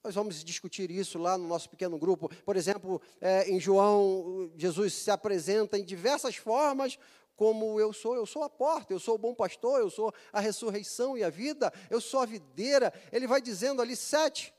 Nós 0.05 0.17
vamos 0.17 0.43
discutir 0.43 0.91
isso 0.91 1.17
lá 1.17 1.39
no 1.39 1.47
nosso 1.47 1.71
pequeno 1.71 1.97
grupo. 1.97 2.29
Por 2.45 2.57
exemplo, 2.57 3.01
é, 3.21 3.49
em 3.49 3.61
João, 3.61 4.51
Jesus 4.57 4.95
se 4.95 5.11
apresenta 5.13 5.79
em 5.79 5.85
diversas 5.85 6.35
formas 6.35 6.99
como 7.37 7.81
eu 7.81 7.93
sou, 7.93 8.15
eu 8.15 8.27
sou 8.27 8.43
a 8.43 8.51
porta, 8.51 8.93
eu 8.93 9.01
sou 9.01 9.15
o 9.15 9.19
bom 9.19 9.35
pastor, 9.35 9.81
eu 9.81 9.91
sou 9.91 10.13
a 10.33 10.41
ressurreição 10.41 11.17
e 11.17 11.25
a 11.25 11.31
vida, 11.31 11.73
eu 11.91 12.01
sou 12.01 12.21
a 12.21 12.27
videira. 12.27 12.93
Ele 13.11 13.27
vai 13.27 13.41
dizendo 13.41 13.83
ali 13.83 13.97
sete 13.97 14.53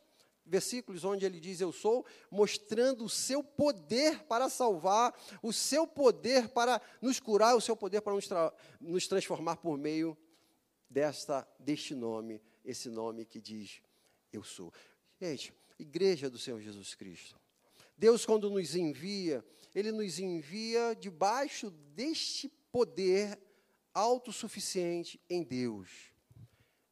versículos 0.45 1.03
onde 1.03 1.25
ele 1.25 1.39
diz 1.39 1.61
eu 1.61 1.71
sou, 1.71 2.05
mostrando 2.29 3.05
o 3.05 3.09
seu 3.09 3.43
poder 3.43 4.23
para 4.23 4.49
salvar, 4.49 5.13
o 5.41 5.53
seu 5.53 5.87
poder 5.87 6.49
para 6.49 6.81
nos 7.01 7.19
curar, 7.19 7.55
o 7.55 7.61
seu 7.61 7.75
poder 7.75 8.01
para 8.01 8.13
nos, 8.13 8.27
tra 8.27 8.53
nos 8.79 9.07
transformar 9.07 9.57
por 9.57 9.77
meio 9.77 10.17
desta 10.89 11.47
deste 11.57 11.95
nome, 11.95 12.41
esse 12.63 12.89
nome 12.89 13.25
que 13.25 13.41
diz 13.41 13.81
eu 14.31 14.43
sou. 14.43 14.71
Gente, 15.19 15.53
igreja 15.79 16.29
do 16.29 16.37
Senhor 16.37 16.59
Jesus 16.59 16.93
Cristo. 16.93 17.39
Deus 17.97 18.25
quando 18.25 18.49
nos 18.49 18.75
envia, 18.75 19.45
ele 19.73 19.91
nos 19.91 20.19
envia 20.19 20.95
debaixo 20.95 21.69
deste 21.71 22.51
poder 22.73 23.39
autossuficiente 23.93 25.21
em 25.29 25.43
Deus. 25.43 25.89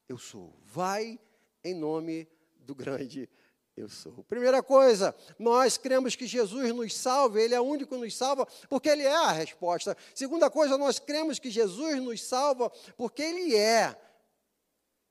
Eu 0.07 0.19
sou. 0.19 0.55
Vai 0.63 1.19
em 1.63 1.73
nome 1.73 2.29
do 2.59 2.75
grande 2.75 3.27
eu 3.75 3.89
sou. 3.89 4.23
Primeira 4.25 4.61
coisa, 4.61 5.15
nós 5.39 5.77
cremos 5.77 6.15
que 6.15 6.27
Jesus 6.27 6.71
nos 6.71 6.95
salva, 6.95 7.41
Ele 7.41 7.55
é 7.55 7.59
o 7.59 7.63
único 7.63 7.95
que 7.95 7.99
nos 7.99 8.15
salva, 8.15 8.45
porque 8.69 8.89
Ele 8.89 9.03
é 9.03 9.15
a 9.15 9.31
resposta. 9.31 9.97
Segunda 10.13 10.51
coisa, 10.51 10.77
nós 10.77 10.99
cremos 10.99 11.39
que 11.39 11.49
Jesus 11.49 11.99
nos 11.99 12.21
salva, 12.21 12.69
porque 12.95 13.23
Ele 13.23 13.55
é 13.55 13.99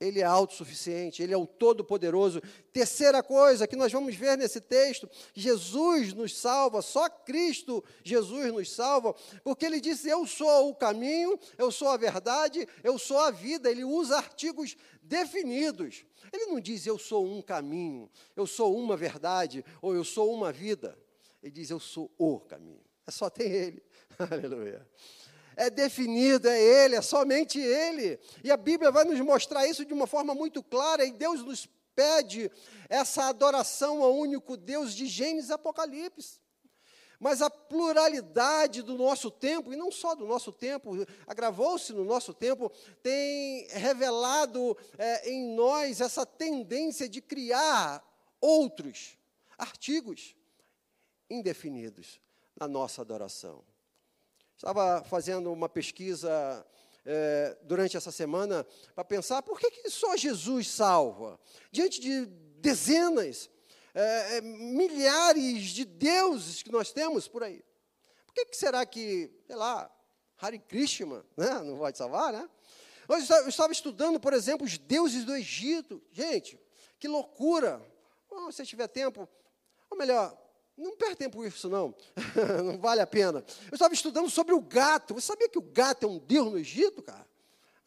ele 0.01 0.21
é 0.21 0.25
autossuficiente, 0.25 1.23
Ele 1.23 1.35
é 1.35 1.37
o 1.37 1.47
Todo-Poderoso. 1.47 2.41
Terceira 2.73 3.23
coisa 3.23 3.67
que 3.67 3.77
nós 3.77 3.93
vamos 3.93 4.15
ver 4.15 4.39
nesse 4.39 4.59
texto: 4.59 5.09
Jesus 5.35 6.15
nos 6.15 6.35
salva, 6.35 6.81
só 6.81 7.09
Cristo 7.09 7.85
Jesus 8.03 8.51
nos 8.51 8.73
salva, 8.73 9.15
porque 9.45 9.67
Ele 9.67 9.79
disse: 9.79 10.09
Eu 10.09 10.27
sou 10.27 10.71
o 10.71 10.75
caminho, 10.75 11.39
eu 11.59 11.71
sou 11.71 11.89
a 11.89 11.99
verdade, 11.99 12.67
eu 12.83 12.99
sou 12.99 13.19
a 13.19 13.31
vida. 13.31 13.71
Ele 13.71 13.85
usa 13.85 14.17
artigos 14.17 14.75
definidos. 15.03 16.07
Ele 16.33 16.47
não 16.47 16.59
diz: 16.59 16.87
Eu 16.87 16.99
sou 16.99 17.27
um 17.27 17.43
caminho, 17.43 18.11
eu 18.35 18.47
sou 18.47 18.75
uma 18.75 18.97
verdade, 18.97 19.63
ou 19.83 19.95
eu 19.95 20.03
sou 20.03 20.33
uma 20.33 20.51
vida. 20.51 20.99
Ele 21.43 21.53
diz: 21.53 21.69
Eu 21.69 21.79
sou 21.79 22.11
o 22.17 22.41
caminho. 22.41 22.81
É 23.07 23.11
só 23.11 23.29
tem 23.29 23.53
Ele. 23.53 23.83
Aleluia 24.19 24.87
é 25.61 25.69
definido, 25.69 26.49
é 26.49 26.59
Ele, 26.59 26.97
é 26.97 27.03
somente 27.03 27.61
Ele. 27.61 28.19
E 28.43 28.51
a 28.51 28.57
Bíblia 28.57 28.91
vai 28.91 29.05
nos 29.05 29.21
mostrar 29.21 29.67
isso 29.67 29.85
de 29.85 29.93
uma 29.93 30.07
forma 30.07 30.35
muito 30.35 30.63
clara, 30.63 31.05
e 31.05 31.13
Deus 31.13 31.45
nos 31.45 31.69
pede 31.95 32.51
essa 32.89 33.25
adoração 33.25 34.03
ao 34.03 34.17
único 34.17 34.57
Deus 34.57 34.95
de 34.95 35.07
Gênesis 35.07 35.51
e 35.51 35.53
Apocalipse. 35.53 36.41
Mas 37.19 37.43
a 37.43 37.51
pluralidade 37.51 38.81
do 38.81 38.97
nosso 38.97 39.31
tempo, 39.31 39.71
e 39.71 39.77
não 39.77 39.93
só 39.93 40.15
do 40.15 40.27
nosso 40.27 40.51
tempo, 40.51 40.93
agravou-se 41.27 41.93
no 41.93 42.07
nosso 42.07 42.33
tempo, 42.33 42.73
tem 43.03 43.69
revelado 43.69 44.75
é, 44.97 45.31
em 45.31 45.55
nós 45.55 46.01
essa 46.01 46.25
tendência 46.25 47.07
de 47.07 47.21
criar 47.21 48.03
outros 48.41 49.19
artigos 49.59 50.35
indefinidos 51.29 52.19
na 52.59 52.67
nossa 52.67 53.03
adoração. 53.03 53.63
Estava 54.61 55.03
fazendo 55.05 55.51
uma 55.51 55.71
pesquisa 55.71 56.67
é, 57.07 57.57
durante 57.63 57.97
essa 57.97 58.13
semana 58.13 58.67
para 58.95 59.03
pensar 59.03 59.41
por 59.41 59.59
que, 59.59 59.71
que 59.71 59.89
só 59.89 60.15
Jesus 60.19 60.69
salva? 60.69 61.41
Diante 61.73 61.99
de 61.99 62.27
dezenas, 62.27 63.49
é, 63.95 64.37
é, 64.37 64.41
milhares 64.43 65.71
de 65.71 65.87
deuses 65.87 66.63
que 66.63 66.71
nós 66.71 66.93
temos 66.93 67.27
por 67.27 67.43
aí. 67.43 67.65
Por 68.27 68.35
que, 68.35 68.45
que 68.45 68.55
será 68.55 68.85
que, 68.85 69.33
sei 69.47 69.57
lá, 69.57 69.91
Hare 70.39 70.59
Krishna 70.59 71.25
né, 71.39 71.63
não 71.65 71.79
pode 71.79 71.97
salvar, 71.97 72.31
né? 72.31 72.47
Eu 73.09 73.49
estava 73.49 73.73
estudando, 73.73 74.21
por 74.21 74.35
exemplo, 74.35 74.67
os 74.67 74.77
deuses 74.77 75.25
do 75.25 75.35
Egito. 75.35 76.03
Gente, 76.13 76.61
que 76.99 77.09
loucura! 77.09 77.81
Oh, 78.29 78.53
se 78.53 78.67
tiver 78.67 78.89
tempo, 78.89 79.27
ou 79.89 79.97
melhor, 79.97 80.39
não 80.81 80.97
perde 80.97 81.17
tempo 81.17 81.45
isso, 81.45 81.69
não. 81.69 81.95
não 82.65 82.79
vale 82.79 83.01
a 83.01 83.07
pena. 83.07 83.45
Eu 83.71 83.75
estava 83.75 83.93
estudando 83.93 84.31
sobre 84.31 84.55
o 84.55 84.61
gato. 84.61 85.15
Você 85.15 85.27
sabia 85.27 85.49
que 85.49 85.59
o 85.59 85.63
gato 85.63 86.07
é 86.07 86.09
um 86.09 86.19
deus 86.19 86.51
no 86.51 86.59
Egito, 86.59 87.03
cara? 87.03 87.27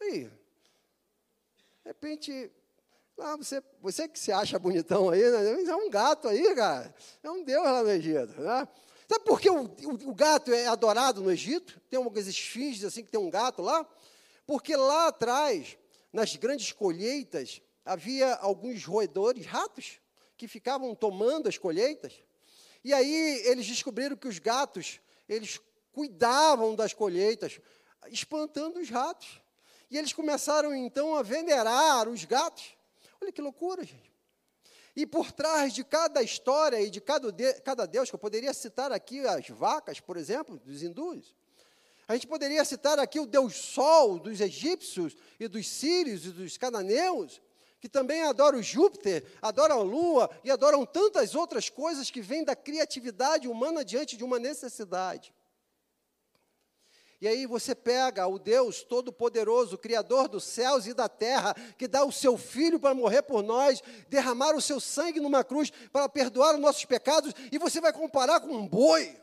Aí, 0.00 0.24
de 0.24 1.88
repente, 1.88 2.50
ah, 3.18 3.36
você, 3.36 3.62
você 3.80 4.08
que 4.08 4.18
se 4.18 4.32
acha 4.32 4.58
bonitão 4.58 5.10
aí, 5.10 5.22
né? 5.22 5.62
é 5.62 5.76
um 5.76 5.90
gato 5.90 6.28
aí, 6.28 6.54
cara. 6.54 6.94
É 7.22 7.30
um 7.30 7.44
deus 7.44 7.64
lá 7.64 7.82
no 7.82 7.90
Egito. 7.90 8.40
Né? 8.40 8.68
Sabe 9.08 9.24
por 9.24 9.40
que 9.40 9.50
o, 9.50 9.64
o, 9.64 10.10
o, 10.10 10.14
gato 10.14 10.52
é 10.52 10.66
adorado 10.66 11.20
no 11.20 11.30
Egito? 11.30 11.80
Tem 11.90 11.96
algumas 11.96 12.26
esfinges 12.26 12.84
assim 12.84 13.04
que 13.04 13.10
tem 13.10 13.20
um 13.20 13.30
gato 13.30 13.60
lá? 13.60 13.86
Porque 14.46 14.74
lá 14.76 15.08
atrás, 15.08 15.76
nas 16.12 16.34
grandes 16.36 16.72
colheitas, 16.72 17.60
havia 17.84 18.34
alguns 18.36 18.84
roedores, 18.84 19.46
ratos, 19.46 20.00
que 20.36 20.48
ficavam 20.48 20.94
tomando 20.94 21.48
as 21.48 21.58
colheitas. 21.58 22.14
E 22.84 22.92
aí 22.92 23.42
eles 23.46 23.66
descobriram 23.66 24.14
que 24.14 24.28
os 24.28 24.38
gatos, 24.38 25.00
eles 25.28 25.58
cuidavam 25.90 26.76
das 26.76 26.92
colheitas, 26.92 27.58
espantando 28.08 28.78
os 28.78 28.90
ratos. 28.90 29.40
E 29.90 29.96
eles 29.96 30.12
começaram 30.12 30.74
então 30.74 31.16
a 31.16 31.22
venerar 31.22 32.08
os 32.08 32.24
gatos. 32.24 32.76
Olha 33.20 33.32
que 33.32 33.40
loucura, 33.40 33.82
gente. 33.84 34.12
E 34.96 35.06
por 35.06 35.32
trás 35.32 35.72
de 35.72 35.82
cada 35.82 36.22
história 36.22 36.80
e 36.80 36.90
de 36.90 37.00
cada, 37.00 37.32
de, 37.32 37.54
cada 37.60 37.86
Deus, 37.86 38.10
que 38.10 38.14
eu 38.14 38.18
poderia 38.18 38.52
citar 38.52 38.92
aqui 38.92 39.26
as 39.26 39.48
vacas, 39.48 39.98
por 39.98 40.16
exemplo, 40.16 40.58
dos 40.58 40.82
hindus, 40.82 41.34
a 42.06 42.14
gente 42.14 42.26
poderia 42.26 42.64
citar 42.64 42.98
aqui 42.98 43.18
o 43.18 43.26
Deus 43.26 43.54
Sol 43.54 44.18
dos 44.18 44.40
egípcios 44.40 45.16
e 45.40 45.48
dos 45.48 45.66
sírios 45.66 46.26
e 46.26 46.30
dos 46.30 46.56
cananeus, 46.58 47.40
que 47.84 47.88
também 47.90 48.22
adoram 48.22 48.62
Júpiter, 48.62 49.22
adoram 49.42 49.80
a 49.80 49.82
Lua 49.82 50.30
e 50.42 50.50
adoram 50.50 50.86
tantas 50.86 51.34
outras 51.34 51.68
coisas 51.68 52.10
que 52.10 52.22
vêm 52.22 52.42
da 52.42 52.56
criatividade 52.56 53.46
humana 53.46 53.84
diante 53.84 54.16
de 54.16 54.24
uma 54.24 54.38
necessidade. 54.38 55.34
E 57.20 57.28
aí 57.28 57.44
você 57.44 57.74
pega 57.74 58.26
o 58.26 58.38
Deus 58.38 58.82
Todo-Poderoso, 58.82 59.76
Criador 59.76 60.28
dos 60.28 60.44
céus 60.44 60.86
e 60.86 60.94
da 60.94 61.10
terra, 61.10 61.54
que 61.76 61.86
dá 61.86 62.06
o 62.06 62.10
seu 62.10 62.38
Filho 62.38 62.80
para 62.80 62.94
morrer 62.94 63.20
por 63.20 63.42
nós, 63.42 63.82
derramar 64.08 64.56
o 64.56 64.62
seu 64.62 64.80
sangue 64.80 65.20
numa 65.20 65.44
cruz 65.44 65.70
para 65.92 66.08
perdoar 66.08 66.54
os 66.54 66.60
nossos 66.62 66.86
pecados, 66.86 67.34
e 67.52 67.58
você 67.58 67.82
vai 67.82 67.92
comparar 67.92 68.40
com 68.40 68.48
um 68.48 68.66
boi. 68.66 69.14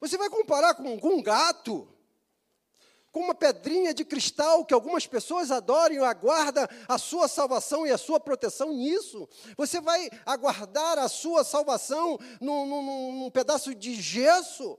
Você 0.00 0.18
vai 0.18 0.28
comparar 0.28 0.74
com, 0.74 0.98
um 1.00 1.22
gato 1.22 1.93
com 3.14 3.20
uma 3.20 3.34
pedrinha 3.34 3.94
de 3.94 4.04
cristal 4.04 4.64
que 4.64 4.74
algumas 4.74 5.06
pessoas 5.06 5.52
adoram 5.52 5.94
e 5.94 5.98
aguardam 5.98 6.66
a 6.88 6.98
sua 6.98 7.28
salvação 7.28 7.86
e 7.86 7.92
a 7.92 7.96
sua 7.96 8.18
proteção 8.18 8.72
nisso. 8.72 9.28
Você 9.56 9.80
vai 9.80 10.10
aguardar 10.26 10.98
a 10.98 11.08
sua 11.08 11.44
salvação 11.44 12.18
num, 12.40 12.66
num, 12.66 13.12
num 13.20 13.30
pedaço 13.30 13.72
de 13.72 13.94
gesso 13.94 14.76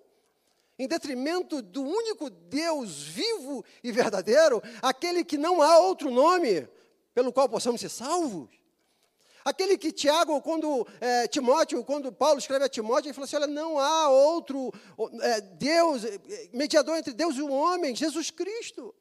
em 0.78 0.86
detrimento 0.86 1.62
do 1.62 1.82
único 1.82 2.30
Deus 2.30 3.04
vivo 3.04 3.64
e 3.82 3.90
verdadeiro, 3.90 4.62
aquele 4.82 5.24
que 5.24 5.38
não 5.38 5.62
há 5.62 5.80
outro 5.80 6.12
nome 6.12 6.68
pelo 7.14 7.32
qual 7.32 7.48
possamos 7.48 7.80
ser 7.80 7.88
salvos. 7.88 8.50
Aquele 9.46 9.78
que 9.78 9.92
Tiago, 9.92 10.42
quando 10.42 10.88
é, 11.00 11.28
Timóteo, 11.28 11.84
quando 11.84 12.12
Paulo 12.12 12.40
escreve 12.40 12.66
a 12.66 12.70
Timóteo, 12.70 13.10
ele 13.10 13.14
falou 13.14 13.26
assim: 13.26 13.36
olha, 13.36 13.46
não 13.46 13.78
há 13.78 14.10
outro 14.10 14.74
é, 15.22 15.40
Deus, 15.40 16.04
é, 16.04 16.20
mediador 16.52 16.98
entre 16.98 17.14
Deus 17.14 17.36
e 17.36 17.44
o 17.44 17.52
homem, 17.52 17.96
Jesus 17.96 18.32
Cristo. 18.32 18.94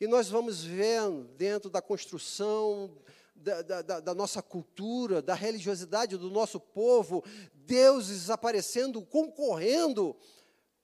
E 0.00 0.08
nós 0.08 0.28
vamos 0.28 0.64
vendo 0.64 1.28
dentro 1.36 1.70
da 1.70 1.80
construção 1.80 2.90
da, 3.36 3.62
da, 3.62 4.00
da, 4.00 4.14
nossa 4.14 4.42
cultura, 4.42 5.22
da 5.22 5.34
religiosidade 5.34 6.16
do 6.16 6.28
nosso 6.28 6.58
povo, 6.58 7.24
deuses 7.54 8.30
aparecendo, 8.30 9.00
concorrendo 9.02 10.16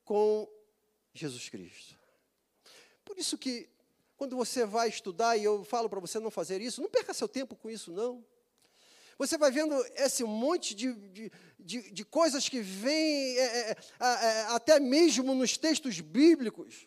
com 0.05 0.49
Jesus 1.13 1.49
Cristo. 1.49 1.99
Por 3.05 3.19
isso 3.19 3.37
que, 3.37 3.69
quando 4.17 4.37
você 4.37 4.65
vai 4.65 4.89
estudar, 4.89 5.37
e 5.37 5.43
eu 5.43 5.65
falo 5.65 5.89
para 5.89 5.99
você 5.99 6.21
não 6.21 6.31
fazer 6.31 6.61
isso, 6.61 6.81
não 6.81 6.89
perca 6.89 7.13
seu 7.13 7.27
tempo 7.27 7.57
com 7.57 7.69
isso, 7.69 7.91
não. 7.91 8.25
Você 9.19 9.39
vai 9.39 9.51
vendo 9.51 9.75
esse 9.95 10.23
monte 10.25 10.75
de, 10.75 10.93
de, 10.93 11.33
de, 11.59 11.91
de 11.91 12.05
coisas 12.05 12.49
que 12.49 12.61
vêm 12.61 13.39
é, 13.39 13.41
é, 13.41 13.71
é, 13.71 13.77
é, 14.07 14.41
até 14.49 14.79
mesmo 14.79 15.35
nos 15.35 15.57
textos 15.57 16.01
bíblicos. 16.01 16.87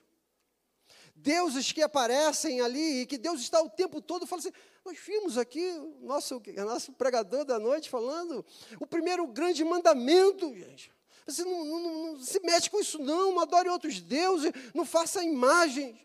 Deuses 1.16 1.72
que 1.72 1.82
aparecem 1.82 2.62
ali 2.62 3.02
e 3.02 3.06
que 3.06 3.18
Deus 3.18 3.42
está 3.42 3.62
o 3.62 3.70
tempo 3.70 4.00
todo 4.00 4.28
falando 4.28 4.48
assim. 4.48 4.58
Nós 4.86 4.98
vimos 5.06 5.38
aqui 5.38 5.72
o 5.72 6.06
nosso, 6.06 6.42
nosso 6.56 6.94
pregador 6.94 7.44
da 7.44 7.60
noite 7.60 7.90
falando 7.90 8.46
o 8.80 8.88
primeiro 8.88 9.28
grande 9.28 9.64
mandamento, 9.64 10.54
gente. 10.56 10.92
Você 11.26 11.44
não, 11.44 11.66
não, 11.66 11.80
não, 11.80 12.20
se 12.24 12.40
mete 12.40 12.72
com 12.72 12.80
isso, 12.80 12.98
não, 12.98 13.34
não 13.34 13.42
adore 13.42 13.70
outros 13.70 14.00
deuses, 14.00 14.52
não 14.74 14.86
faça 14.86 15.24
imagens. 15.24 15.96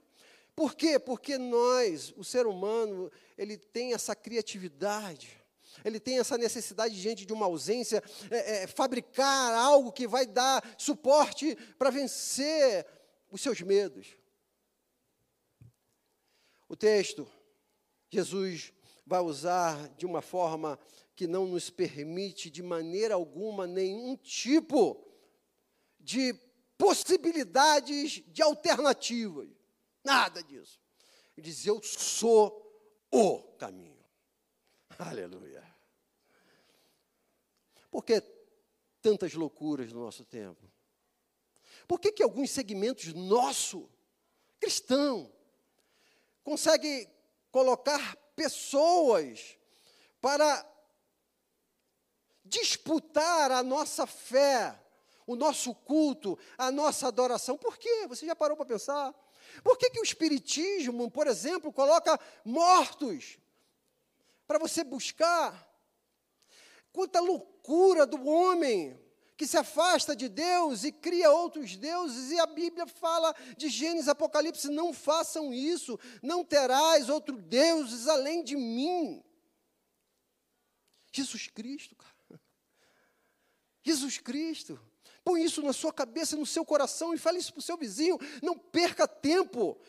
Por 0.55 0.75
quê? 0.75 0.99
Porque 0.99 1.39
nós, 1.39 2.13
o 2.17 2.25
ser 2.25 2.47
humano, 2.47 3.11
ele 3.37 3.57
tem 3.57 3.93
essa 3.93 4.15
criatividade, 4.15 5.44
ele 5.83 5.99
tem 5.99 6.19
essa 6.19 6.37
necessidade, 6.37 7.01
diante 7.01 7.25
de 7.25 7.33
uma 7.33 7.47
ausência, 7.47 8.03
é, 8.31 8.63
é, 8.63 8.67
fabricar 8.67 9.55
algo 9.55 9.93
que 9.93 10.07
vai 10.07 10.27
dar 10.27 10.63
suporte 10.79 11.57
para 11.79 11.91
vencer 11.91 12.87
os 13.31 13.41
seus 13.41 13.61
medos. 13.61 14.17
O 16.69 16.77
texto, 16.77 17.27
Jesus 18.11 18.73
vai 19.07 19.21
usar 19.21 19.89
de 19.97 20.07
uma 20.07 20.23
forma 20.23 20.79
que 21.17 21.27
não 21.27 21.47
nos 21.47 21.71
permite 21.71 22.51
de 22.51 22.63
maneira 22.63 23.15
alguma 23.15 23.67
nenhum 23.67 24.17
tipo 24.17 25.05
de 26.01 26.35
possibilidades 26.77 28.23
de 28.27 28.43
alternativas. 28.43 29.49
Nada 30.05 30.43
disso. 30.43 30.81
Ele 31.37 31.47
diz: 31.47 31.67
Eu 31.67 31.83
sou 31.83 32.63
o 33.11 33.43
caminho. 33.59 34.05
Aleluia. 34.99 35.64
Por 37.95 38.05
que 38.05 38.21
tantas 39.01 39.35
loucuras 39.35 39.93
no 39.93 40.01
nosso 40.01 40.25
tempo? 40.25 40.69
Por 41.87 42.01
que, 42.01 42.11
que 42.11 42.25
alguns 42.25 42.51
segmentos 42.51 43.15
nosso, 43.15 43.89
cristão, 44.59 45.33
conseguem 46.43 47.09
colocar 47.53 48.17
pessoas 48.35 49.57
para 50.21 50.69
disputar 52.45 53.53
a 53.53 53.63
nossa 53.63 54.09
fé 54.09 54.77
o 55.25 55.37
nosso 55.37 55.73
culto, 55.73 56.37
a 56.59 56.71
nossa 56.73 57.07
adoração. 57.07 57.57
Por 57.57 57.79
quê? 57.79 58.07
Você 58.09 58.27
já 58.27 58.35
parou 58.35 58.57
para 58.57 58.67
pensar? 58.67 59.15
Por 59.63 59.79
que, 59.79 59.89
que 59.89 60.01
o 60.01 60.03
Espiritismo, 60.03 61.09
por 61.11 61.29
exemplo, 61.29 61.73
coloca 61.73 62.19
mortos 62.45 63.39
para 64.47 64.59
você 64.59 64.83
buscar? 64.83 65.74
Quanta 66.95 67.19
loucura 67.19 68.07
do 68.07 68.25
homem 68.25 68.97
que 69.37 69.49
se 69.49 69.57
afasta 69.57 70.15
de 70.15 70.29
Deus 70.29 70.85
e 70.85 70.93
cria 70.93 71.29
outros 71.29 71.75
deuses, 71.75 72.31
e 72.31 72.39
a 72.39 72.47
Bíblia 72.47 72.87
fala 72.87 73.35
de 73.57 73.69
Gênesis 73.69 74.09
Apocalipse: 74.09 74.69
não 74.69 74.93
façam 74.93 75.53
isso, 75.53 75.99
não 76.23 76.45
terás 76.45 77.09
outros 77.09 77.43
deuses 77.43 78.07
além 78.07 78.45
de 78.45 78.55
mim. 78.55 79.25
Jesus 81.13 81.49
Cristo, 81.49 81.97
cara. 81.97 82.41
Jesus 83.83 84.19
Cristo. 84.19 84.81
Põe 85.25 85.43
isso 85.43 85.63
na 85.63 85.73
sua 85.73 85.93
cabeça, 85.93 86.37
no 86.37 86.47
seu 86.47 86.65
coração 86.65 87.13
e 87.13 87.19
fale 87.19 87.39
isso 87.39 87.53
para 87.53 87.61
o 87.61 87.63
seu 87.63 87.77
vizinho. 87.77 88.19
Não 88.41 88.57
perca 88.57 89.09
tempo. 89.09 89.81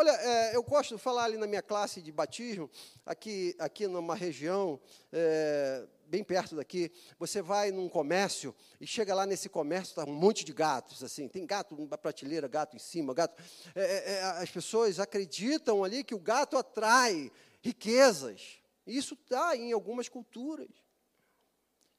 Olha, 0.00 0.12
é, 0.12 0.54
eu 0.54 0.62
gosto 0.62 0.94
de 0.94 1.02
falar 1.02 1.24
ali 1.24 1.36
na 1.36 1.44
minha 1.44 1.60
classe 1.60 2.00
de 2.00 2.12
batismo, 2.12 2.70
aqui, 3.04 3.56
aqui 3.58 3.88
numa 3.88 4.14
região 4.14 4.78
é, 5.10 5.84
bem 6.06 6.22
perto 6.22 6.54
daqui. 6.54 6.92
Você 7.18 7.42
vai 7.42 7.72
num 7.72 7.88
comércio 7.88 8.54
e 8.80 8.86
chega 8.86 9.12
lá 9.12 9.26
nesse 9.26 9.48
comércio, 9.48 9.90
está 9.90 10.04
um 10.04 10.14
monte 10.14 10.44
de 10.44 10.52
gatos, 10.52 11.02
assim. 11.02 11.26
Tem 11.26 11.44
gato 11.44 11.76
na 11.90 11.98
prateleira, 11.98 12.46
gato 12.46 12.76
em 12.76 12.78
cima, 12.78 13.12
gato. 13.12 13.42
É, 13.74 13.82
é, 13.82 14.12
é, 14.12 14.22
as 14.22 14.48
pessoas 14.48 15.00
acreditam 15.00 15.82
ali 15.82 16.04
que 16.04 16.14
o 16.14 16.20
gato 16.20 16.56
atrai 16.56 17.28
riquezas. 17.60 18.62
Isso 18.86 19.14
está 19.14 19.56
em 19.56 19.72
algumas 19.72 20.08
culturas. 20.08 20.70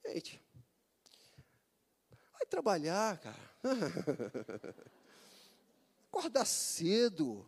Gente, 0.06 0.42
Vai 2.32 2.46
trabalhar, 2.46 3.18
cara. 3.18 3.36
Acordar 6.10 6.46
cedo. 6.46 7.46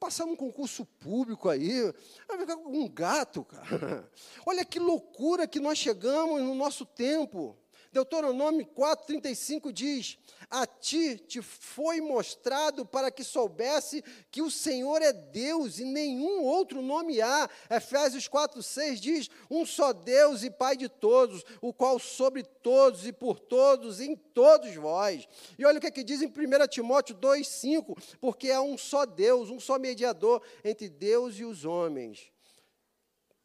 Passar 0.00 0.24
num 0.24 0.34
concurso 0.34 0.86
público 0.98 1.50
aí. 1.50 1.92
Vai 2.26 2.38
ficar 2.38 2.56
com 2.56 2.70
um 2.70 2.88
gato, 2.88 3.44
cara. 3.44 4.10
Olha 4.46 4.64
que 4.64 4.78
loucura 4.78 5.46
que 5.46 5.60
nós 5.60 5.76
chegamos 5.76 6.40
no 6.40 6.54
nosso 6.54 6.86
tempo. 6.86 7.54
Deuteronômio 7.92 8.64
4,35 8.66 9.72
diz: 9.72 10.16
A 10.48 10.64
ti 10.64 11.16
te 11.16 11.42
foi 11.42 12.00
mostrado 12.00 12.86
para 12.86 13.10
que 13.10 13.24
soubesse 13.24 14.04
que 14.30 14.40
o 14.40 14.50
Senhor 14.50 15.02
é 15.02 15.12
Deus 15.12 15.80
e 15.80 15.84
nenhum 15.84 16.44
outro 16.44 16.80
nome 16.80 17.20
há. 17.20 17.50
Efésios 17.68 18.28
4,6 18.28 18.94
diz: 18.94 19.30
Um 19.50 19.66
só 19.66 19.92
Deus 19.92 20.44
e 20.44 20.50
Pai 20.50 20.76
de 20.76 20.88
todos, 20.88 21.44
o 21.60 21.72
qual 21.72 21.98
sobre 21.98 22.44
todos 22.44 23.04
e 23.06 23.12
por 23.12 23.40
todos 23.40 23.98
e 23.98 24.06
em 24.06 24.14
todos 24.14 24.72
vós. 24.76 25.26
E 25.58 25.64
olha 25.64 25.78
o 25.78 25.80
que, 25.80 25.88
é 25.88 25.90
que 25.90 26.04
diz 26.04 26.22
em 26.22 26.28
1 26.28 26.68
Timóteo 26.68 27.16
2,5: 27.16 28.16
Porque 28.20 28.52
há 28.52 28.62
um 28.62 28.78
só 28.78 29.04
Deus, 29.04 29.50
um 29.50 29.58
só 29.58 29.80
mediador 29.80 30.40
entre 30.64 30.88
Deus 30.88 31.36
e 31.40 31.44
os 31.44 31.64
homens. 31.64 32.30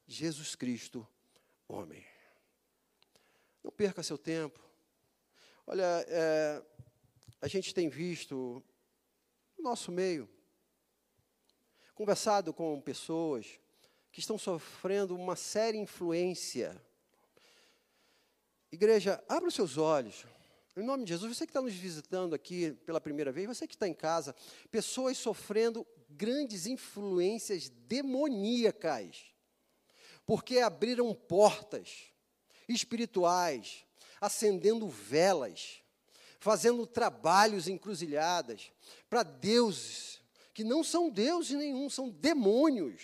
Jesus 0.08 0.54
Cristo, 0.54 1.08
homem. 1.68 2.15
Não 3.66 3.72
perca 3.72 4.04
seu 4.04 4.16
tempo. 4.16 4.60
Olha, 5.66 6.06
é, 6.08 6.62
a 7.42 7.48
gente 7.48 7.74
tem 7.74 7.90
visto 7.90 8.64
no 9.58 9.64
nosso 9.64 9.92
meio 9.92 10.30
conversado 11.96 12.54
com 12.54 12.80
pessoas 12.80 13.60
que 14.12 14.20
estão 14.20 14.38
sofrendo 14.38 15.16
uma 15.16 15.36
séria 15.36 15.80
influência. 15.80 16.80
Igreja, 18.72 19.24
abra 19.28 19.48
os 19.48 19.56
seus 19.56 19.80
olhos. 19.80 20.28
Em 20.78 20.84
nome 20.84 21.04
de 21.04 21.10
Jesus, 21.10 21.36
você 21.36 21.48
que 21.48 21.50
está 21.50 21.62
nos 21.62 21.74
visitando 21.74 22.36
aqui 22.36 22.72
pela 22.86 23.02
primeira 23.02 23.32
vez, 23.32 23.48
você 23.48 23.68
que 23.68 23.74
está 23.74 23.88
em 23.88 23.96
casa, 23.96 24.36
pessoas 24.70 25.18
sofrendo 25.18 25.84
grandes 26.08 26.68
influências 26.68 27.68
demoníacas, 27.68 29.26
porque 30.24 30.60
abriram 30.60 31.16
portas 31.16 32.14
espirituais, 32.68 33.86
acendendo 34.20 34.88
velas, 34.88 35.82
fazendo 36.40 36.86
trabalhos 36.86 37.68
encruzilhadas 37.68 38.72
para 39.10 39.24
deuses 39.24 40.22
que 40.54 40.64
não 40.64 40.84
são 40.84 41.10
deuses 41.10 41.58
nenhum, 41.58 41.90
são 41.90 42.10
demônios, 42.10 43.02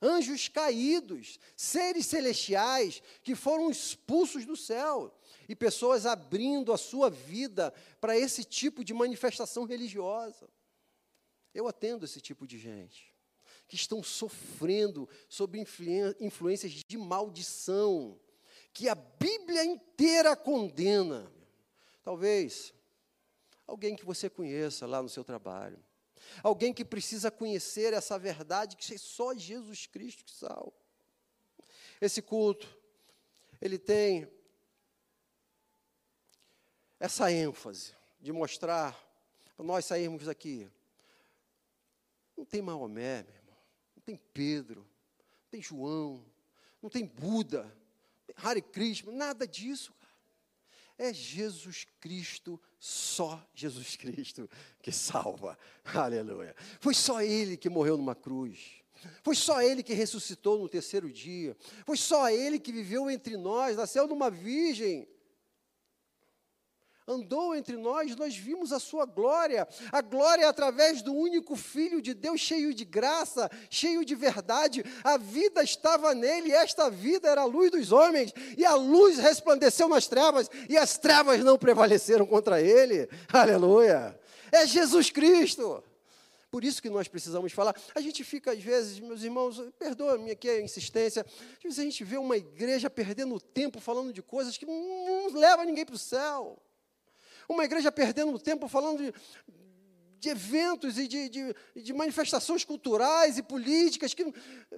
anjos 0.00 0.46
caídos, 0.48 1.38
seres 1.56 2.06
celestiais 2.06 3.02
que 3.24 3.34
foram 3.34 3.70
expulsos 3.70 4.46
do 4.46 4.56
céu 4.56 5.12
e 5.48 5.56
pessoas 5.56 6.06
abrindo 6.06 6.72
a 6.72 6.78
sua 6.78 7.10
vida 7.10 7.74
para 8.00 8.16
esse 8.16 8.44
tipo 8.44 8.84
de 8.84 8.94
manifestação 8.94 9.64
religiosa. 9.64 10.48
Eu 11.52 11.66
atendo 11.66 12.04
esse 12.04 12.20
tipo 12.20 12.46
de 12.46 12.56
gente 12.56 13.12
que 13.66 13.74
estão 13.74 14.00
sofrendo 14.02 15.08
sob 15.28 15.58
influências 16.20 16.72
de 16.72 16.96
maldição, 16.96 18.20
que 18.72 18.88
a 18.88 18.94
Bíblia 18.94 19.64
inteira 19.64 20.34
condena. 20.34 21.30
Talvez 22.02 22.72
alguém 23.66 23.94
que 23.94 24.04
você 24.04 24.28
conheça 24.28 24.86
lá 24.86 25.02
no 25.02 25.08
seu 25.08 25.24
trabalho, 25.24 25.82
alguém 26.42 26.72
que 26.72 26.84
precisa 26.84 27.30
conhecer 27.30 27.92
essa 27.92 28.18
verdade 28.18 28.76
que 28.76 28.98
só 28.98 29.34
Jesus 29.34 29.86
Cristo 29.86 30.24
que 30.24 30.32
salva. 30.32 30.72
Esse 32.00 32.20
culto, 32.20 32.68
ele 33.60 33.78
tem 33.78 34.28
essa 36.98 37.30
ênfase 37.30 37.94
de 38.20 38.32
mostrar, 38.32 38.96
para 39.56 39.64
nós 39.64 39.84
sairmos 39.84 40.24
daqui, 40.24 40.70
não 42.36 42.44
tem 42.44 42.62
Maomé, 42.62 43.22
meu 43.22 43.34
irmão, 43.34 43.56
não 43.94 44.02
tem 44.02 44.16
Pedro, 44.16 44.80
não 44.80 45.48
tem 45.50 45.62
João, 45.62 46.24
não 46.80 46.90
tem 46.90 47.04
Buda, 47.04 47.76
Hare 48.36 48.60
Krishna, 48.60 49.12
nada 49.12 49.46
disso. 49.46 49.92
É 50.98 51.12
Jesus 51.12 51.86
Cristo, 52.00 52.60
só 52.78 53.42
Jesus 53.54 53.96
Cristo 53.96 54.48
que 54.80 54.92
salva. 54.92 55.58
Aleluia. 55.84 56.54
Foi 56.80 56.94
só 56.94 57.22
Ele 57.22 57.56
que 57.56 57.68
morreu 57.68 57.96
numa 57.96 58.14
cruz. 58.14 58.82
Foi 59.22 59.34
só 59.34 59.60
Ele 59.60 59.82
que 59.82 59.94
ressuscitou 59.94 60.58
no 60.58 60.68
terceiro 60.68 61.10
dia. 61.10 61.56
Foi 61.84 61.96
só 61.96 62.30
Ele 62.30 62.58
que 62.58 62.70
viveu 62.70 63.10
entre 63.10 63.36
nós, 63.36 63.76
nasceu 63.76 64.06
numa 64.06 64.30
virgem 64.30 65.08
andou 67.06 67.54
entre 67.54 67.76
nós, 67.76 68.14
nós 68.16 68.36
vimos 68.36 68.72
a 68.72 68.78
sua 68.78 69.04
glória, 69.04 69.66
a 69.90 70.00
glória 70.00 70.48
através 70.48 71.02
do 71.02 71.12
único 71.12 71.56
Filho 71.56 72.00
de 72.00 72.14
Deus, 72.14 72.40
cheio 72.40 72.72
de 72.72 72.84
graça, 72.84 73.50
cheio 73.68 74.04
de 74.04 74.14
verdade. 74.14 74.84
A 75.02 75.16
vida 75.16 75.62
estava 75.62 76.14
nele, 76.14 76.52
esta 76.52 76.88
vida 76.90 77.28
era 77.28 77.42
a 77.42 77.46
luz 77.46 77.70
dos 77.70 77.92
homens, 77.92 78.32
e 78.56 78.64
a 78.64 78.74
luz 78.74 79.18
resplandeceu 79.18 79.88
nas 79.88 80.06
trevas, 80.06 80.50
e 80.68 80.76
as 80.76 80.96
trevas 80.96 81.42
não 81.42 81.58
prevaleceram 81.58 82.26
contra 82.26 82.60
ele. 82.60 83.08
Aleluia! 83.32 84.18
É 84.50 84.66
Jesus 84.66 85.10
Cristo. 85.10 85.82
Por 86.50 86.62
isso 86.64 86.82
que 86.82 86.90
nós 86.90 87.08
precisamos 87.08 87.50
falar. 87.50 87.74
A 87.94 88.00
gente 88.02 88.22
fica, 88.22 88.52
às 88.52 88.62
vezes, 88.62 89.00
meus 89.00 89.22
irmãos, 89.22 89.58
perdoa-me 89.78 90.32
aqui 90.32 90.50
a 90.50 90.60
insistência, 90.60 91.24
às 91.56 91.62
vezes 91.62 91.78
a 91.78 91.82
gente 91.82 92.04
vê 92.04 92.18
uma 92.18 92.36
igreja 92.36 92.90
perdendo 92.90 93.40
tempo 93.40 93.80
falando 93.80 94.12
de 94.12 94.20
coisas 94.20 94.58
que 94.58 94.66
não, 94.66 95.30
não 95.30 95.40
leva 95.40 95.64
ninguém 95.64 95.86
para 95.86 95.94
o 95.94 95.98
céu. 95.98 96.62
Uma 97.52 97.64
igreja 97.64 97.92
perdendo 97.92 98.38
tempo 98.38 98.66
falando 98.66 98.98
de, 98.98 99.14
de 100.18 100.28
eventos 100.28 100.98
e 100.98 101.06
de, 101.06 101.28
de, 101.28 101.54
de, 101.76 101.92
manifestações 101.92 102.64
culturais 102.64 103.36
e 103.36 103.42
políticas, 103.42 104.14
que 104.14 104.24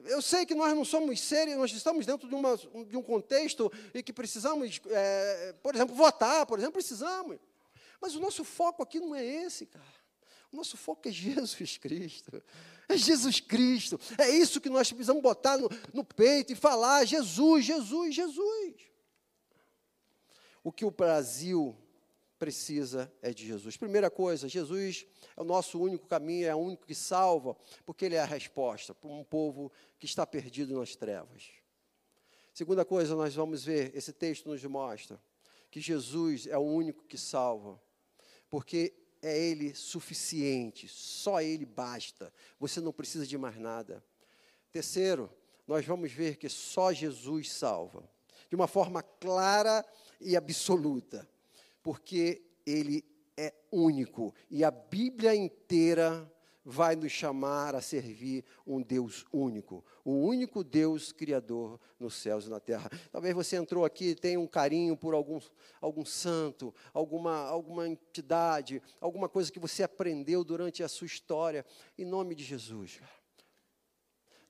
eu 0.07 0.21
sei 0.21 0.45
que 0.47 0.55
nós 0.55 0.75
não 0.75 0.85
somos 0.85 1.21
sérios, 1.21 1.57
nós 1.57 1.71
estamos 1.71 2.05
dentro 2.07 2.27
de, 2.27 2.35
uma, 2.35 2.57
de 2.57 2.97
um 2.97 3.03
contexto 3.03 3.71
e 3.93 4.03
que 4.03 4.13
precisamos, 4.13 4.81
é, 4.89 5.55
por 5.63 5.75
exemplo, 5.75 5.95
votar, 5.95 6.47
por 6.47 6.59
exemplo, 6.59 6.75
precisamos. 6.75 7.39
Mas 8.01 8.17
o 8.17 8.21
nosso 8.21 8.43
foco 8.43 8.83
aqui 8.83 8.99
não 8.99 9.15
é 9.15 9.25
esse, 9.25 9.67
cara. 9.67 9.85
O 10.51 10.57
nosso 10.57 10.77
foco 10.77 11.09
é 11.09 11.13
Jesus 11.13 11.77
Cristo. 11.77 12.43
É 12.89 12.97
Jesus 12.97 13.41
Cristo. 13.41 14.01
É 14.17 14.31
isso 14.31 14.61
que 14.61 14.69
nós 14.69 14.89
precisamos 14.89 15.23
botar 15.23 15.59
no, 15.59 15.69
no 15.93 16.05
peito 16.05 16.53
e 16.53 16.57
falar: 16.57 17.05
Jesus, 17.05 17.65
Jesus, 17.65 18.15
Jesus. 18.15 18.75
O 20.63 20.73
que 20.73 20.85
o 20.85 20.91
Brasil 20.91 21.77
precisa 22.38 23.12
é 23.23 23.33
de 23.33 23.47
Jesus. 23.47 23.77
Primeira 23.77 24.11
coisa, 24.11 24.49
Jesus 24.49 25.07
é 25.37 25.40
o 25.40 25.44
nosso 25.44 25.81
único 25.81 26.07
caminho, 26.07 26.47
é 26.47 26.55
o 26.55 26.59
único 26.59 26.87
que 26.87 26.94
salva, 26.94 27.57
porque 27.85 28.05
Ele 28.05 28.16
é 28.16 28.20
a 28.20 28.25
resposta 28.25 28.94
para 28.94 29.11
um 29.11 29.25
povo 29.25 29.73
que 29.99 30.07
está 30.07 30.27
perdido 30.27 30.79
nas 30.79 30.97
trevas. 30.97 31.51
Segunda 32.53 32.85
coisa, 32.85 33.14
nós 33.16 33.35
vamos 33.35 33.64
ver, 33.64 33.97
esse 33.97 34.12
texto 34.12 34.49
nos 34.49 34.62
mostra 34.64 35.20
que 35.70 35.81
Jesus 35.81 36.47
é 36.47 36.57
o 36.57 36.62
único 36.62 37.05
que 37.05 37.18
salva, 37.18 37.81
porque 38.49 38.94
é 39.20 39.37
Ele 39.37 39.75
suficiente, 39.75 40.87
só 40.87 41.40
Ele 41.40 41.64
basta, 41.64 42.33
você 42.59 42.81
não 42.81 42.92
precisa 42.92 43.27
de 43.27 43.37
mais 43.37 43.59
nada. 43.59 44.05
Terceiro, 44.70 45.33
nós 45.66 45.85
vamos 45.85 46.12
ver 46.12 46.37
que 46.37 46.49
só 46.49 46.92
Jesus 46.92 47.51
salva, 47.51 48.09
de 48.49 48.55
uma 48.55 48.68
forma 48.68 49.03
clara 49.03 49.85
e 50.20 50.37
absoluta 50.37 51.29
porque 51.85 52.42
ele 52.66 53.05
é 53.37 53.55
único 53.70 54.35
e 54.51 54.64
a 54.64 54.70
Bíblia 54.70 55.35
inteira 55.35 56.29
vai 56.64 56.97
nos 56.97 57.12
chamar 57.12 57.75
a 57.75 57.83
servir 57.83 58.42
um 58.66 58.81
Deus 58.81 59.27
único, 59.31 59.85
o 60.03 60.12
único 60.12 60.64
Deus 60.64 61.12
criador 61.12 61.79
nos 62.01 62.14
céus 62.14 62.47
e 62.47 62.49
na 62.49 62.59
terra. 62.59 62.90
Talvez 63.12 63.35
você 63.35 63.57
entrou 63.57 63.85
aqui 63.85 64.11
e 64.11 64.14
tenha 64.14 64.40
um 64.40 64.47
carinho 64.47 64.97
por 64.97 65.12
algum, 65.12 65.38
algum 65.79 66.07
santo, 66.07 66.75
alguma, 66.94 67.37
alguma 67.49 67.87
entidade, 67.87 68.83
alguma 68.99 69.29
coisa 69.29 69.53
que 69.53 69.59
você 69.59 69.83
aprendeu 69.83 70.42
durante 70.42 70.83
a 70.83 70.88
sua 70.88 71.07
história. 71.07 71.66
Em 71.99 72.07
nome 72.07 72.35
de 72.35 72.42
Jesus, 72.42 72.99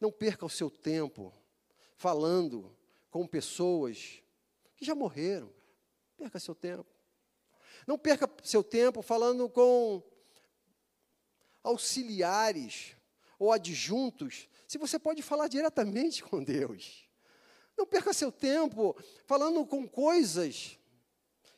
não 0.01 0.12
perca 0.12 0.47
o 0.47 0.51
seu 0.51 0.70
tempo 0.70 1.35
falando 1.97 2.77
com 3.11 3.27
pessoas 3.27 4.23
que 4.77 4.85
já 4.85 4.94
morreram. 4.94 5.53
Perca 6.16 6.38
seu 6.38 6.55
tempo. 6.55 6.94
Não 7.87 7.99
perca 7.99 8.31
seu 8.42 8.62
tempo 8.62 9.03
falando 9.03 9.49
com 9.49 10.03
auxiliares 11.62 12.97
ou 13.38 13.53
adjuntos, 13.53 14.49
se 14.66 14.79
você 14.79 14.99
pode 14.99 15.23
falar 15.23 15.49
diretamente 15.49 16.23
com 16.23 16.42
Deus. 16.42 17.09
Não 17.77 17.87
perca 17.87 18.12
seu 18.12 18.31
tempo 18.31 18.97
falando 19.27 19.66
com 19.66 19.88
coisas 19.88 20.79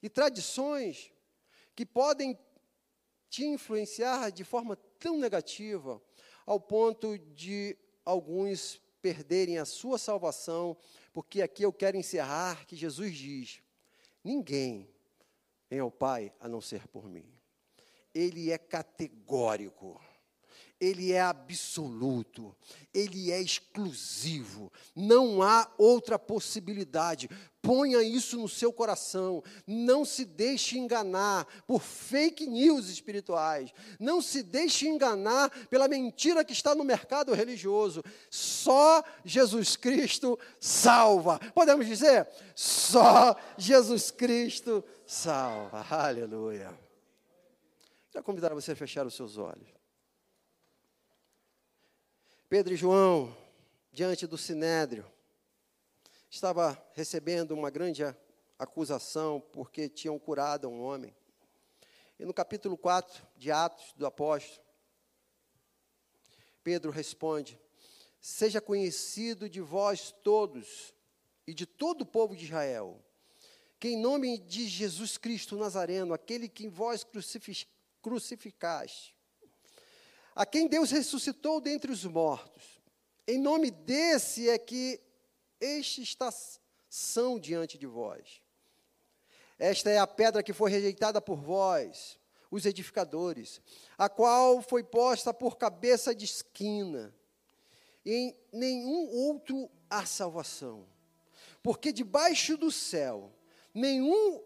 e 0.02 0.08
tradições 0.08 1.12
que 1.74 1.84
podem 1.84 2.38
te 3.28 3.44
influenciar 3.44 4.30
de 4.30 4.44
forma 4.44 4.76
tão 4.98 5.18
negativa, 5.18 6.00
ao 6.46 6.58
ponto 6.58 7.18
de 7.18 7.76
alguns 8.04 8.80
perderem 9.02 9.58
a 9.58 9.64
sua 9.64 9.98
salvação, 9.98 10.76
porque 11.12 11.42
aqui 11.42 11.62
eu 11.62 11.72
quero 11.72 11.96
encerrar 11.96 12.66
que 12.66 12.74
Jesus 12.74 13.14
diz: 13.14 13.60
ninguém 14.24 14.88
em 15.70 15.79
ao 15.79 15.90
Pai 15.90 16.33
a 16.40 16.48
não 16.48 16.61
ser 16.61 16.87
por 16.88 17.09
mim. 17.09 17.26
Ele 18.14 18.50
é 18.50 18.59
categórico, 18.59 20.00
ele 20.81 21.12
é 21.12 21.20
absoluto, 21.20 22.55
ele 22.92 23.31
é 23.31 23.40
exclusivo, 23.40 24.70
não 24.94 25.42
há 25.42 25.70
outra 25.79 26.18
possibilidade. 26.18 27.29
Ponha 27.62 28.02
isso 28.02 28.37
no 28.37 28.48
seu 28.48 28.72
coração, 28.72 29.42
não 29.66 30.05
se 30.05 30.24
deixe 30.24 30.79
enganar 30.79 31.46
por 31.66 31.83
fake 31.83 32.46
news 32.46 32.88
espirituais, 32.88 33.72
não 33.98 34.22
se 34.22 34.42
deixe 34.42 34.87
enganar 34.87 35.50
pela 35.68 35.88
mentira 35.88 36.44
que 36.44 36.52
está 36.52 36.74
no 36.74 36.85
mercado 36.85 37.35
religioso. 37.35 38.05
Só 38.31 39.02
Jesus 39.24 39.76
Cristo 39.76 40.38
salva. 40.61 41.38
Podemos 41.55 41.87
dizer? 41.87 42.29
Só 42.55 43.35
Jesus 43.59 44.11
Cristo 44.11 44.83
salva 44.83 44.95
salva. 45.06 45.86
Aleluia. 45.88 46.76
Quero 48.10 48.24
convidar 48.24 48.52
você 48.52 48.72
a 48.72 48.76
fechar 48.76 49.06
os 49.06 49.14
seus 49.14 49.38
olhos. 49.38 49.68
Pedro 52.48 52.74
e 52.74 52.76
João, 52.76 53.36
diante 53.92 54.26
do 54.26 54.36
sinédrio, 54.36 55.06
estava 56.28 56.80
recebendo 56.94 57.52
uma 57.52 57.70
grande 57.70 58.02
acusação 58.58 59.40
porque 59.52 59.88
tinham 59.88 60.18
curado 60.18 60.68
um 60.68 60.82
homem. 60.82 61.14
E 62.18 62.24
no 62.24 62.34
capítulo 62.34 62.76
4 62.76 63.24
de 63.36 63.50
Atos 63.50 63.92
do 63.96 64.06
Apóstolo, 64.06 64.64
Pedro 66.64 66.90
responde: 66.90 67.60
Seja 68.20 68.60
conhecido 68.60 69.48
de 69.48 69.60
vós 69.60 70.10
todos 70.22 70.94
e 71.46 71.54
de 71.54 71.66
todo 71.66 72.02
o 72.02 72.06
povo 72.06 72.34
de 72.34 72.44
Israel, 72.44 73.04
que 73.78 73.88
em 73.88 73.96
nome 73.96 74.38
de 74.38 74.66
Jesus 74.66 75.18
Cristo 75.18 75.56
Nazareno, 75.56 76.14
aquele 76.14 76.48
que 76.48 76.64
em 76.64 76.68
vós 76.68 77.06
crucificaste, 78.02 79.14
a 80.34 80.44
quem 80.46 80.66
Deus 80.68 80.90
ressuscitou 80.90 81.60
dentre 81.60 81.90
os 81.90 82.04
mortos, 82.04 82.80
em 83.26 83.38
nome 83.38 83.70
desse 83.70 84.48
é 84.48 84.58
que 84.58 85.00
estes 85.60 86.16
são 86.88 87.38
diante 87.38 87.76
de 87.76 87.86
vós. 87.86 88.40
Esta 89.58 89.90
é 89.90 89.98
a 89.98 90.06
pedra 90.06 90.42
que 90.42 90.52
foi 90.52 90.70
rejeitada 90.70 91.20
por 91.20 91.36
vós, 91.36 92.18
os 92.50 92.64
edificadores, 92.66 93.60
a 93.98 94.08
qual 94.08 94.62
foi 94.62 94.84
posta 94.84 95.32
por 95.32 95.56
cabeça 95.56 96.14
de 96.14 96.24
esquina. 96.24 97.14
Em 98.04 98.36
nenhum 98.52 99.08
outro 99.08 99.68
há 99.90 100.06
salvação, 100.06 100.86
porque 101.62 101.92
debaixo 101.92 102.56
do 102.56 102.70
céu 102.70 103.32
nenhum 103.76 104.40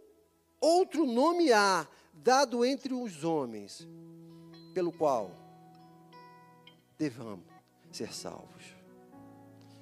outro 0.61 1.07
nome 1.07 1.53
há 1.53 1.87
dado 2.13 2.65
entre 2.65 2.93
os 2.93 3.25
homens, 3.25 3.87
pelo 4.75 4.93
qual 4.93 5.31
devamos 6.99 7.47
ser 7.91 8.13
salvos. 8.13 8.77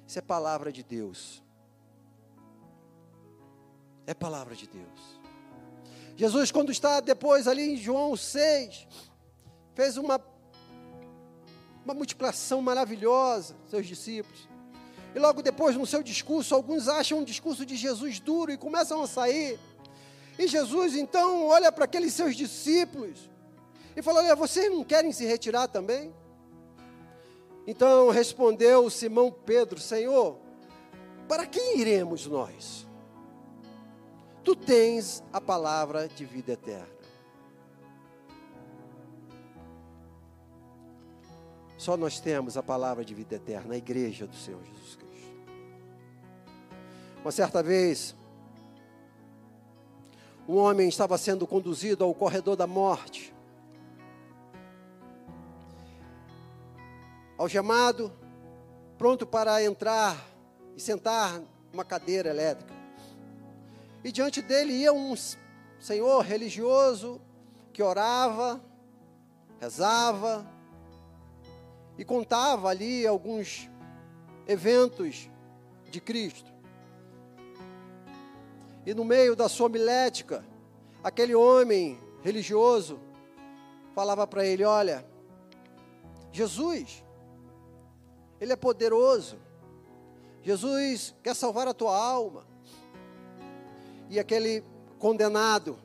Isso 0.07 0.17
é 0.17 0.21
palavra 0.21 0.71
de 0.71 0.83
Deus. 0.83 1.43
É 4.07 4.13
palavra 4.13 4.55
de 4.55 4.67
Deus. 4.67 5.19
Jesus, 6.15 6.51
quando 6.51 6.71
está 6.71 6.99
depois 6.99 7.47
ali 7.47 7.73
em 7.73 7.77
João 7.77 8.15
6, 8.15 8.87
fez 9.75 9.97
uma, 9.97 10.19
uma 11.85 11.93
multiplicação 11.93 12.61
maravilhosa, 12.61 13.55
seus 13.67 13.85
discípulos. 13.85 14.48
E 15.15 15.19
logo 15.19 15.41
depois, 15.41 15.75
no 15.75 15.85
seu 15.85 16.03
discurso, 16.03 16.53
alguns 16.53 16.87
acham 16.87 17.19
um 17.19 17.23
discurso 17.23 17.65
de 17.65 17.75
Jesus 17.75 18.19
duro 18.19 18.51
e 18.51 18.57
começam 18.57 19.01
a 19.01 19.07
sair. 19.07 19.59
E 20.37 20.47
Jesus 20.47 20.95
então 20.95 21.47
olha 21.47 21.71
para 21.71 21.85
aqueles 21.85 22.13
seus 22.13 22.35
discípulos 22.35 23.29
e 23.95 24.01
fala: 24.01 24.19
Olha, 24.19 24.35
vocês 24.35 24.71
não 24.71 24.83
querem 24.83 25.11
se 25.11 25.25
retirar 25.25 25.67
também? 25.67 26.13
Então 27.65 28.09
respondeu 28.09 28.89
Simão 28.89 29.31
Pedro: 29.31 29.79
Senhor, 29.79 30.37
para 31.27 31.45
quem 31.45 31.79
iremos 31.79 32.25
nós? 32.25 32.87
tu 34.49 34.55
tens 34.55 35.23
a 35.31 35.39
palavra 35.39 36.07
de 36.07 36.25
vida 36.25 36.53
eterna. 36.53 36.87
Só 41.77 41.95
nós 41.95 42.19
temos 42.19 42.57
a 42.57 42.63
palavra 42.63 43.05
de 43.05 43.13
vida 43.13 43.35
eterna, 43.35 43.75
a 43.75 43.77
igreja 43.77 44.25
do 44.25 44.35
Senhor 44.35 44.59
Jesus. 44.63 44.98
Uma 47.21 47.31
certa 47.31 47.61
vez, 47.61 48.15
um 50.47 50.55
homem 50.55 50.87
estava 50.87 51.17
sendo 51.17 51.45
conduzido 51.45 52.03
ao 52.03 52.13
corredor 52.13 52.55
da 52.55 52.65
morte. 52.65 53.33
Algemado, 57.37 58.11
pronto 58.97 59.27
para 59.27 59.61
entrar 59.63 60.17
e 60.75 60.81
sentar 60.81 61.41
numa 61.71 61.83
cadeira 61.83 62.29
elétrica. 62.29 62.73
E 64.03 64.11
diante 64.11 64.41
dele 64.41 64.73
ia 64.73 64.93
um 64.93 65.13
senhor 65.77 66.21
religioso 66.21 67.19
que 67.73 67.83
orava, 67.83 68.61
rezava 69.59 70.45
e 71.97 72.05
contava 72.05 72.69
ali 72.69 73.05
alguns 73.05 73.69
eventos 74.47 75.29
de 75.91 75.99
Cristo. 75.99 76.58
E 78.89 78.93
no 78.95 79.05
meio 79.05 79.35
da 79.35 79.47
sua 79.47 79.67
homilética, 79.67 80.43
aquele 81.03 81.35
homem 81.35 81.99
religioso 82.23 82.99
falava 83.93 84.25
para 84.25 84.43
ele: 84.43 84.63
Olha, 84.63 85.05
Jesus, 86.31 87.03
Ele 88.41 88.51
é 88.51 88.55
poderoso. 88.55 89.37
Jesus 90.41 91.13
quer 91.21 91.35
salvar 91.35 91.67
a 91.67 91.73
tua 91.75 91.95
alma. 91.95 92.47
E 94.09 94.19
aquele 94.19 94.63
condenado 94.97 95.77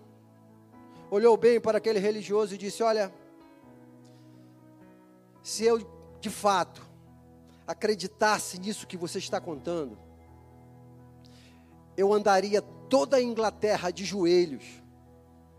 olhou 1.11 1.37
bem 1.37 1.61
para 1.61 1.77
aquele 1.77 1.99
religioso 1.99 2.55
e 2.55 2.57
disse: 2.57 2.83
Olha, 2.83 3.13
se 5.43 5.63
eu 5.63 5.79
de 6.23 6.31
fato 6.31 6.81
acreditasse 7.67 8.59
nisso 8.59 8.87
que 8.87 8.97
você 8.97 9.19
está 9.19 9.39
contando, 9.39 9.99
eu 11.99 12.11
andaria 12.11 12.63
toda 12.89 13.17
a 13.17 13.23
Inglaterra 13.23 13.91
de 13.91 14.05
joelhos, 14.05 14.65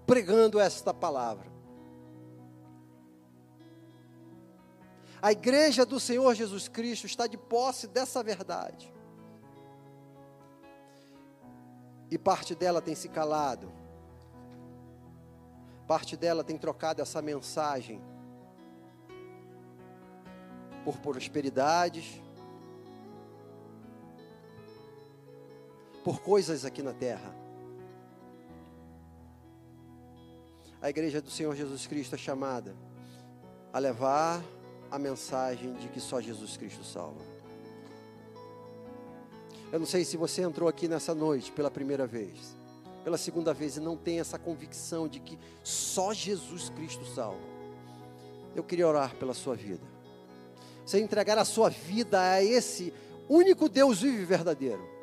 pregando 0.05 0.59
esta 0.59 0.93
palavra. 0.93 1.53
A 5.21 5.31
igreja 5.31 5.85
do 5.85 5.99
Senhor 5.99 6.35
Jesus 6.35 6.67
Cristo 6.67 7.05
está 7.07 7.25
de 7.25 7.37
posse 7.37 7.87
dessa 7.87 8.21
verdade. 8.21 8.93
E 12.11 12.17
parte 12.17 12.53
dela 12.53 12.81
tem 12.81 12.93
se 12.93 13.09
calado. 13.09 13.71
Parte 15.87 16.15
dela 16.15 16.43
tem 16.43 16.57
trocado 16.57 17.01
essa 17.01 17.21
mensagem 17.21 18.01
por 20.83 20.99
prosperidades, 20.99 22.21
por 26.05 26.21
coisas 26.21 26.63
aqui 26.63 26.83
na 26.83 26.93
terra. 26.93 27.35
A 30.79 30.87
igreja 30.87 31.19
do 31.19 31.31
Senhor 31.31 31.55
Jesus 31.55 31.87
Cristo 31.87 32.13
é 32.13 32.17
chamada 32.17 32.75
a 33.73 33.79
levar 33.79 34.39
a 34.91 34.99
mensagem 34.99 35.73
de 35.73 35.87
que 35.89 35.99
só 35.99 36.21
Jesus 36.21 36.57
Cristo 36.57 36.83
salva. 36.83 37.21
Eu 39.71 39.79
não 39.79 39.87
sei 39.87 40.05
se 40.05 40.15
você 40.15 40.43
entrou 40.43 40.69
aqui 40.69 40.87
nessa 40.87 41.15
noite 41.15 41.51
pela 41.51 41.71
primeira 41.71 42.05
vez, 42.05 42.55
pela 43.03 43.17
segunda 43.17 43.51
vez 43.51 43.75
e 43.77 43.79
não 43.79 43.97
tem 43.97 44.19
essa 44.19 44.37
convicção 44.37 45.07
de 45.07 45.19
que 45.19 45.39
só 45.63 46.13
Jesus 46.13 46.69
Cristo 46.69 47.03
salva. 47.03 47.41
Eu 48.55 48.63
queria 48.63 48.87
orar 48.87 49.15
pela 49.15 49.33
sua 49.33 49.55
vida. 49.55 49.83
Você 50.85 50.99
entregar 50.99 51.39
a 51.39 51.45
sua 51.45 51.71
vida 51.71 52.21
a 52.21 52.43
esse 52.43 52.93
único 53.27 53.67
Deus 53.67 54.03
vivo 54.03 54.21
e 54.21 54.25
verdadeiro. 54.25 54.94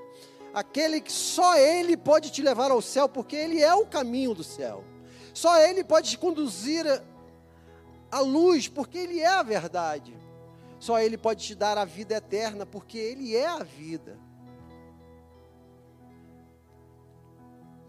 Aquele 0.54 1.00
que 1.00 1.12
só 1.12 1.56
Ele 1.56 1.96
pode 1.96 2.30
te 2.30 2.42
levar 2.42 2.70
ao 2.70 2.82
céu, 2.82 3.08
porque 3.08 3.36
Ele 3.36 3.62
é 3.62 3.74
o 3.74 3.86
caminho 3.86 4.34
do 4.34 4.44
céu. 4.44 4.84
Só 5.32 5.58
Ele 5.58 5.82
pode 5.82 6.10
te 6.10 6.18
conduzir 6.18 6.84
à 8.10 8.20
luz, 8.20 8.68
porque 8.68 8.98
Ele 8.98 9.20
é 9.20 9.28
a 9.28 9.42
verdade. 9.42 10.16
Só 10.78 11.00
Ele 11.00 11.16
pode 11.16 11.44
te 11.44 11.54
dar 11.54 11.78
a 11.78 11.84
vida 11.84 12.14
eterna, 12.14 12.66
porque 12.66 12.98
Ele 12.98 13.34
é 13.34 13.46
a 13.46 13.62
vida. 13.62 14.18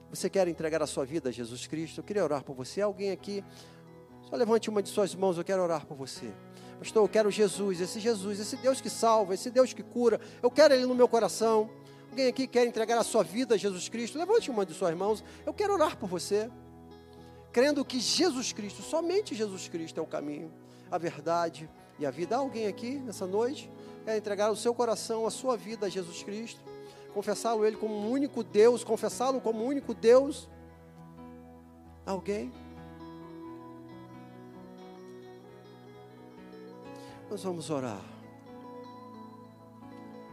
Você 0.10 0.30
quer 0.30 0.47
entregar 0.47 0.82
a 0.82 0.86
sua 0.86 1.04
vida 1.04 1.30
a 1.30 1.32
Jesus 1.32 1.65
Cristo? 1.65 1.97
Eu 1.97 2.04
queria 2.04 2.23
orar 2.23 2.43
por 2.43 2.56
você. 2.56 2.82
Alguém 2.82 3.10
aqui? 3.10 3.43
Só 4.30 4.36
levante 4.36 4.69
uma 4.69 4.82
de 4.82 4.89
suas 4.89 5.15
mãos, 5.15 5.38
eu 5.38 5.43
quero 5.43 5.63
orar 5.63 5.86
por 5.86 5.97
você. 5.97 6.32
Pastor, 6.78 7.04
eu 7.04 7.10
quero 7.10 7.32
Jesus, 7.32 7.82
esse 7.82 7.99
Jesus, 7.99 8.39
esse 8.39 8.56
Deus 8.58 8.80
que 8.80 8.89
salva, 8.89 9.34
esse 9.34 9.49
Deus 9.49 9.73
que 9.73 9.82
cura. 9.82 10.21
Eu 10.41 10.52
quero 10.52 10.73
Ele 10.73 10.86
no 10.86 10.93
meu 10.93 11.08
coração. 11.08 11.69
Alguém 12.13 12.28
aqui 12.28 12.45
quer 12.45 12.67
entregar 12.67 12.99
a 12.99 13.04
sua 13.04 13.23
vida 13.23 13.56
a 13.56 13.58
Jesus 13.58 13.89
Cristo? 13.89 14.19
Levante 14.19 14.52
uma 14.52 14.63
de 14.63 14.71
suas 14.76 14.95
mãos. 14.95 15.23
Eu 15.43 15.52
quero 15.52 15.73
orar 15.73 15.97
por 15.97 16.08
você. 16.08 16.47
Crendo 17.52 17.84
que 17.84 17.99
Jesus 17.99 18.54
Cristo, 18.54 18.84
somente 18.84 19.34
Jesus 19.34 19.67
Cristo 19.67 19.99
é 19.99 20.04
o 20.04 20.06
caminho, 20.06 20.54
a 20.91 20.99
verdade 20.99 21.67
e 21.97 22.06
a 22.06 22.12
vida. 22.12 22.36
Há 22.36 22.38
alguém 22.38 22.67
aqui 22.67 22.99
nessa 22.99 23.26
noite 23.26 23.67
quer 24.06 24.15
entregar 24.15 24.52
o 24.52 24.56
seu 24.56 24.76
coração, 24.76 25.26
a 25.26 25.32
sua 25.32 25.58
vida 25.58 25.88
a 25.88 25.89
Jesus 25.89 26.21
Cristo? 26.21 26.62
confessá-lo 27.15 27.65
Ele 27.65 27.78
como 27.78 27.95
um 27.95 28.12
único 28.12 28.43
Deus, 28.43 28.84
confessá-lo 28.84 29.41
como 29.41 29.63
um 29.63 29.67
único 29.67 29.95
Deus? 29.95 30.47
Alguém? 32.06 32.54
Nós 37.28 37.41
vamos 37.41 37.71
orar. 37.71 38.02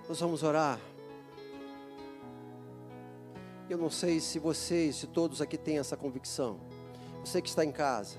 Nós 0.06 0.20
vamos 0.20 0.42
orar. 0.42 0.78
Eu 3.70 3.78
não 3.78 3.88
sei 3.88 4.18
se 4.18 4.40
vocês, 4.40 4.96
se 4.96 5.06
todos 5.06 5.40
aqui 5.40 5.56
têm 5.56 5.78
essa 5.78 5.96
convicção. 5.96 6.59
Você 7.24 7.40
que 7.40 7.48
está 7.48 7.64
em 7.64 7.70
casa. 7.70 8.18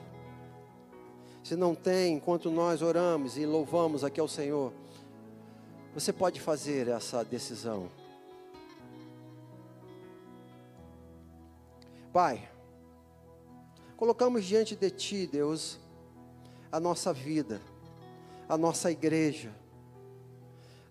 Se 1.44 1.58
não 1.58 1.76
tem, 1.76 2.14
enquanto 2.14 2.50
nós 2.50 2.82
oramos 2.82 3.38
e 3.38 3.46
louvamos 3.46 4.06
aqui 4.06 4.22
ao 4.22 4.30
Senhor, 4.30 4.72
você 5.94 6.14
pode 6.14 6.40
fazer 6.40 6.88
essa 6.88 7.22
decisão. 7.26 7.90
Pai, 12.14 12.50
colocamos 13.98 14.46
diante 14.46 14.74
de 14.74 14.90
Ti, 14.90 15.28
Deus, 15.28 15.78
a 16.72 16.80
nossa 16.80 17.12
vida, 17.12 17.62
a 18.48 18.58
nossa 18.58 18.90
igreja. 18.90 19.54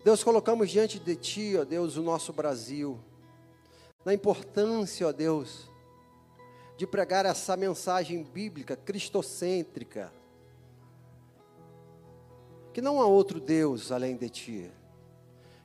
Deus, 0.03 0.23
colocamos 0.23 0.69
diante 0.69 0.99
de 0.99 1.15
Ti, 1.15 1.57
ó 1.57 1.63
Deus, 1.63 1.97
o 1.97 2.03
nosso 2.03 2.31
Brasil, 2.31 2.99
na 4.03 4.13
importância, 4.13 5.07
ó 5.07 5.11
Deus, 5.11 5.69
de 6.77 6.87
pregar 6.87 7.25
essa 7.25 7.55
mensagem 7.55 8.23
bíblica, 8.23 8.75
cristocêntrica, 8.75 10.11
que 12.73 12.81
não 12.81 13.01
há 13.01 13.05
outro 13.05 13.39
Deus 13.39 13.91
além 13.91 14.15
de 14.15 14.29
Ti, 14.29 14.71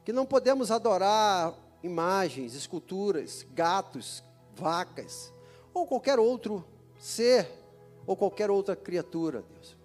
que 0.04 0.12
não 0.12 0.26
podemos 0.26 0.70
adorar 0.70 1.54
imagens, 1.82 2.54
esculturas, 2.54 3.46
gatos, 3.54 4.22
vacas, 4.54 5.32
ou 5.72 5.86
qualquer 5.86 6.18
outro 6.18 6.64
ser, 6.98 7.48
ou 8.06 8.16
qualquer 8.16 8.50
outra 8.50 8.76
criatura, 8.76 9.42
Deus. 9.42 9.76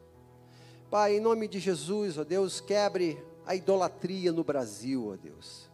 Pai, 0.89 1.15
em 1.15 1.21
nome 1.21 1.47
de 1.47 1.59
Jesus, 1.59 2.17
ó 2.17 2.23
Deus, 2.23 2.59
quebre 2.59 3.17
a 3.45 3.55
idolatria 3.55 4.31
no 4.31 4.43
Brasil, 4.43 5.09
ó 5.13 5.15
Deus. 5.15 5.70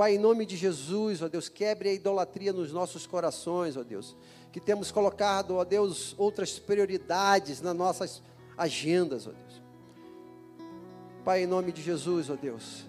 Pai, 0.00 0.14
em 0.14 0.18
nome 0.18 0.46
de 0.46 0.56
Jesus, 0.56 1.20
ó 1.20 1.28
Deus, 1.28 1.50
quebre 1.50 1.90
a 1.90 1.92
idolatria 1.92 2.54
nos 2.54 2.72
nossos 2.72 3.06
corações, 3.06 3.76
ó 3.76 3.82
Deus. 3.82 4.16
Que 4.50 4.58
temos 4.58 4.90
colocado, 4.90 5.56
ó 5.56 5.62
Deus, 5.62 6.14
outras 6.16 6.58
prioridades 6.58 7.60
nas 7.60 7.76
nossas 7.76 8.22
agendas, 8.56 9.26
ó 9.26 9.30
Deus. 9.30 9.62
Pai, 11.22 11.42
em 11.42 11.46
nome 11.46 11.70
de 11.70 11.82
Jesus, 11.82 12.30
ó 12.30 12.34
Deus, 12.34 12.86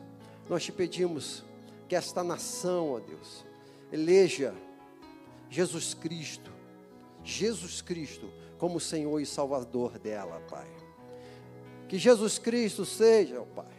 nós 0.47 0.63
te 0.63 0.71
pedimos 0.71 1.43
que 1.86 1.97
esta 1.97 2.24
nação, 2.24 2.93
ó 2.93 3.00
Deus, 3.02 3.43
eleja 3.91 4.56
Jesus 5.50 5.93
Cristo, 5.93 6.50
Jesus 7.26 7.82
Cristo, 7.82 8.32
como 8.58 8.80
Senhor 8.80 9.19
e 9.19 9.26
Salvador 9.26 10.00
dela, 10.00 10.41
Pai. 10.50 10.69
Que 11.89 12.00
Jesus 12.00 12.39
Cristo 12.39 12.86
seja, 12.86 13.41
ó 13.41 13.43
Pai, 13.43 13.71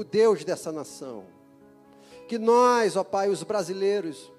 o 0.00 0.04
Deus 0.04 0.44
dessa 0.44 0.72
nação. 0.72 1.24
Que 2.26 2.38
nós, 2.38 2.96
ó 2.96 3.04
Pai, 3.04 3.28
os 3.28 3.42
brasileiros, 3.42 4.32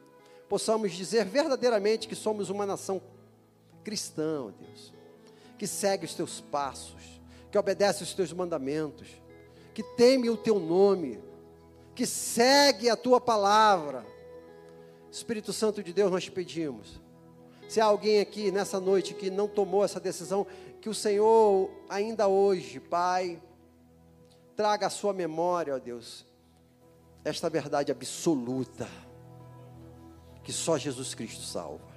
possamos 0.50 0.92
dizer 0.92 1.26
verdadeiramente 1.26 2.08
que 2.08 2.16
somos 2.16 2.50
uma 2.50 2.66
nação 2.66 3.02
cristã, 3.84 4.46
ó 4.46 4.52
Deus, 4.52 4.94
que 5.58 5.68
segue 5.68 6.06
os 6.06 6.16
teus 6.16 6.42
passos, 6.42 7.22
que 7.52 7.58
obedece 7.58 8.04
os 8.04 8.14
teus 8.14 8.34
mandamentos, 8.34 9.08
que 9.74 9.84
teme 9.84 10.30
o 10.30 10.38
teu 10.38 10.60
nome, 10.60 11.20
que 11.94 12.06
segue 12.06 12.90
a 12.90 12.96
tua 12.96 13.22
palavra. 13.22 14.06
Espírito 15.12 15.54
Santo 15.54 15.84
de 15.84 15.94
Deus, 15.94 16.10
nós 16.10 16.24
te 16.24 16.32
pedimos. 16.32 17.02
Se 17.68 17.80
há 17.80 17.86
alguém 17.86 18.20
aqui 18.20 18.52
nessa 18.52 18.80
noite 18.80 19.14
que 19.14 19.30
não 19.30 19.48
tomou 19.48 19.84
essa 19.84 20.00
decisão, 20.00 20.48
que 20.80 20.90
o 20.90 20.94
Senhor 20.94 21.70
ainda 21.88 22.28
hoje, 22.28 22.80
Pai, 22.80 23.42
traga 24.62 24.86
à 24.86 24.90
sua 24.92 25.12
memória, 25.12 25.74
ó 25.74 25.80
Deus, 25.80 26.24
esta 27.26 27.50
verdade 27.50 27.92
absoluta, 27.92 28.88
que 30.44 30.54
só 30.54 30.78
Jesus 30.78 31.16
Cristo 31.16 31.42
salva. 31.42 31.90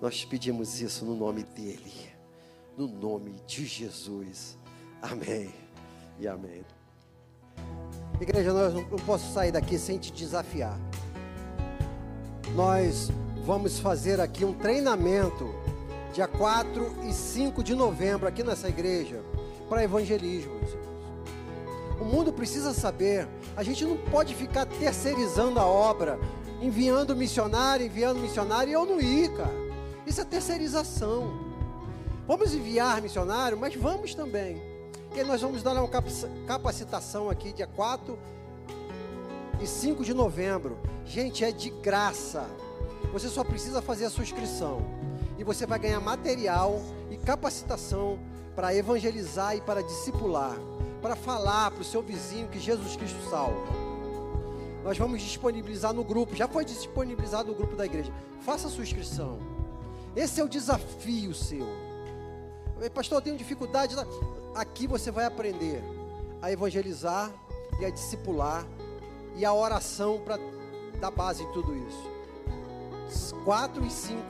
Nós 0.00 0.24
pedimos 0.24 0.80
isso 0.80 1.04
no 1.04 1.14
nome 1.14 1.42
dEle 1.42 2.14
no 2.78 2.88
nome 2.88 3.36
de 3.46 3.66
Jesus. 3.66 4.56
Amém 5.02 5.52
e 6.18 6.26
amém. 6.26 6.64
Igreja, 8.18 8.50
nós 8.50 8.72
não 8.72 8.98
posso 9.00 9.30
sair 9.34 9.52
daqui 9.52 9.78
sem 9.78 9.98
te 9.98 10.10
desafiar. 10.10 10.78
Nós 12.54 13.10
vamos 13.44 13.78
fazer 13.78 14.18
aqui 14.18 14.46
um 14.46 14.54
treinamento 14.54 15.54
dia 16.14 16.26
4 16.26 17.04
e 17.06 17.12
5 17.12 17.62
de 17.62 17.74
novembro 17.74 18.26
aqui 18.26 18.42
nessa 18.42 18.66
igreja 18.66 19.22
para 19.68 19.84
evangelismo. 19.84 20.93
O 22.00 22.04
mundo 22.04 22.32
precisa 22.32 22.74
saber, 22.74 23.28
a 23.56 23.62
gente 23.62 23.84
não 23.84 23.96
pode 23.96 24.34
ficar 24.34 24.66
terceirizando 24.66 25.60
a 25.60 25.66
obra, 25.66 26.18
enviando 26.60 27.14
missionário, 27.14 27.86
enviando 27.86 28.18
missionário 28.18 28.70
e 28.70 28.72
eu 28.72 28.84
não 28.84 29.00
ir, 29.00 29.32
cara. 29.36 29.54
Isso 30.06 30.20
é 30.20 30.24
terceirização. 30.24 31.54
Vamos 32.26 32.54
enviar 32.54 33.00
missionário, 33.00 33.56
mas 33.56 33.74
vamos 33.74 34.14
também. 34.14 34.60
E 35.14 35.22
nós 35.22 35.40
vamos 35.40 35.62
dar 35.62 35.72
uma 35.74 35.88
capacitação 36.46 37.30
aqui, 37.30 37.52
dia 37.52 37.66
4 37.66 38.18
e 39.62 39.66
5 39.66 40.04
de 40.04 40.12
novembro. 40.12 40.76
Gente, 41.04 41.44
é 41.44 41.52
de 41.52 41.70
graça. 41.70 42.44
Você 43.12 43.28
só 43.28 43.44
precisa 43.44 43.80
fazer 43.80 44.06
a 44.06 44.10
sua 44.10 44.24
inscrição. 44.24 44.82
E 45.38 45.44
você 45.44 45.66
vai 45.66 45.78
ganhar 45.78 46.00
material 46.00 46.82
e 47.10 47.16
capacitação 47.16 48.18
para 48.56 48.74
evangelizar 48.74 49.56
e 49.56 49.60
para 49.60 49.82
discipular. 49.82 50.56
Para 51.04 51.14
falar 51.14 51.70
para 51.70 51.82
o 51.82 51.84
seu 51.84 52.00
vizinho 52.00 52.48
que 52.48 52.58
Jesus 52.58 52.96
Cristo 52.96 53.28
salva. 53.28 53.60
Nós 54.82 54.96
vamos 54.96 55.20
disponibilizar 55.20 55.92
no 55.92 56.02
grupo. 56.02 56.34
Já 56.34 56.48
foi 56.48 56.64
disponibilizado 56.64 57.50
no 57.50 57.54
grupo 57.54 57.76
da 57.76 57.84
igreja. 57.84 58.10
Faça 58.40 58.68
a 58.68 58.70
sua 58.70 58.84
inscrição. 58.84 59.38
Esse 60.16 60.40
é 60.40 60.44
o 60.44 60.48
desafio 60.48 61.34
seu. 61.34 61.66
Pastor, 62.94 63.18
eu 63.18 63.22
tenho 63.22 63.36
dificuldade. 63.36 63.94
Aqui 64.54 64.86
você 64.86 65.10
vai 65.10 65.26
aprender 65.26 65.84
a 66.40 66.50
evangelizar 66.50 67.30
e 67.78 67.84
a 67.84 67.90
discipular 67.90 68.66
e 69.36 69.44
a 69.44 69.52
oração 69.52 70.22
para 70.24 70.38
dar 71.02 71.10
base 71.10 71.42
em 71.42 71.52
tudo 71.52 71.76
isso. 71.86 73.34
4 73.44 73.84
e 73.84 73.90
5 73.90 74.22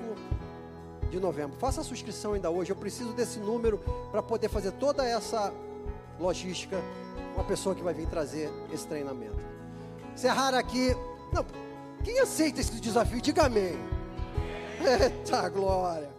de 1.09 1.21
novembro. 1.21 1.57
Faça 1.57 1.83
a 1.83 1.85
sua 1.85 1.95
inscrição 1.95 2.33
ainda 2.33 2.51
hoje. 2.51 2.73
Eu 2.73 2.77
preciso 2.77 3.13
desse 3.13 3.39
número 3.39 3.79
para 4.11 4.25
poder 4.25 4.49
fazer 4.49 4.73
toda 4.73 5.07
essa 5.07 5.55
logística. 6.19 6.81
Uma 7.35 7.45
pessoa 7.45 7.75
que 7.75 7.83
vai 7.83 7.93
vir 7.93 8.07
trazer 8.07 8.51
esse 8.73 8.87
treinamento. 8.87 9.39
Encerrar 10.15 10.55
aqui. 10.55 10.95
Não, 11.33 11.45
quem 12.05 12.21
aceita 12.21 12.61
esse 12.61 12.81
desafio? 12.81 13.21
Diga 13.21 13.47
amém. 13.47 13.75
Eita 15.01 15.49
glória. 15.49 16.11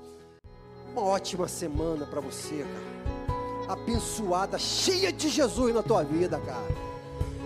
Uma 0.91 1.03
ótima 1.03 1.47
semana 1.47 2.05
para 2.05 2.19
você, 2.19 2.65
cara. 2.65 3.73
Abençoada, 3.73 4.59
cheia 4.59 5.11
de 5.11 5.29
Jesus 5.29 5.73
na 5.73 5.81
tua 5.81 6.03
vida, 6.03 6.39
cara. 6.39 6.85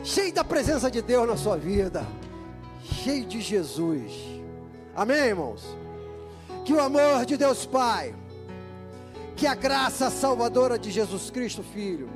Cheia 0.03 0.33
da 0.33 0.43
presença 0.43 0.89
de 0.89 1.01
Deus 1.01 1.27
na 1.27 1.37
sua 1.37 1.57
vida. 1.57 2.05
Cheio 2.83 3.25
de 3.25 3.41
Jesus. 3.41 4.11
Amém, 4.95 5.17
irmãos? 5.17 5.63
Que 6.65 6.73
o 6.73 6.79
amor 6.79 7.25
de 7.25 7.37
Deus 7.37 7.65
Pai, 7.65 8.13
que 9.35 9.47
a 9.47 9.55
graça 9.55 10.09
salvadora 10.09 10.77
de 10.77 10.91
Jesus 10.91 11.29
Cristo, 11.29 11.63
Filho, 11.63 12.09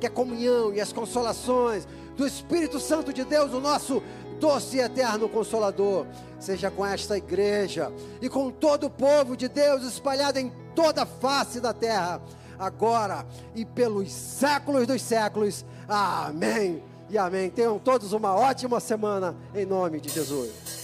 que 0.00 0.06
a 0.06 0.10
comunhão 0.10 0.72
e 0.72 0.80
as 0.80 0.92
consolações 0.92 1.86
do 2.16 2.26
Espírito 2.26 2.78
Santo 2.78 3.12
de 3.12 3.24
Deus, 3.24 3.52
o 3.52 3.60
nosso 3.60 4.02
doce 4.38 4.76
e 4.76 4.80
eterno 4.80 5.28
consolador, 5.28 6.06
seja 6.38 6.70
com 6.70 6.84
esta 6.84 7.16
igreja 7.16 7.92
e 8.20 8.28
com 8.28 8.50
todo 8.50 8.86
o 8.86 8.90
povo 8.90 9.36
de 9.36 9.48
Deus 9.48 9.82
espalhado 9.84 10.38
em 10.38 10.52
toda 10.74 11.02
a 11.02 11.06
face 11.06 11.60
da 11.60 11.72
terra, 11.72 12.20
agora 12.58 13.26
e 13.54 13.64
pelos 13.64 14.12
séculos 14.12 14.86
dos 14.86 15.02
séculos. 15.02 15.64
Amém 15.88 16.82
e 17.08 17.18
amém. 17.18 17.50
Tenham 17.50 17.78
todos 17.78 18.12
uma 18.12 18.34
ótima 18.34 18.80
semana 18.80 19.34
em 19.54 19.64
nome 19.64 20.00
de 20.00 20.08
Jesus. 20.08 20.83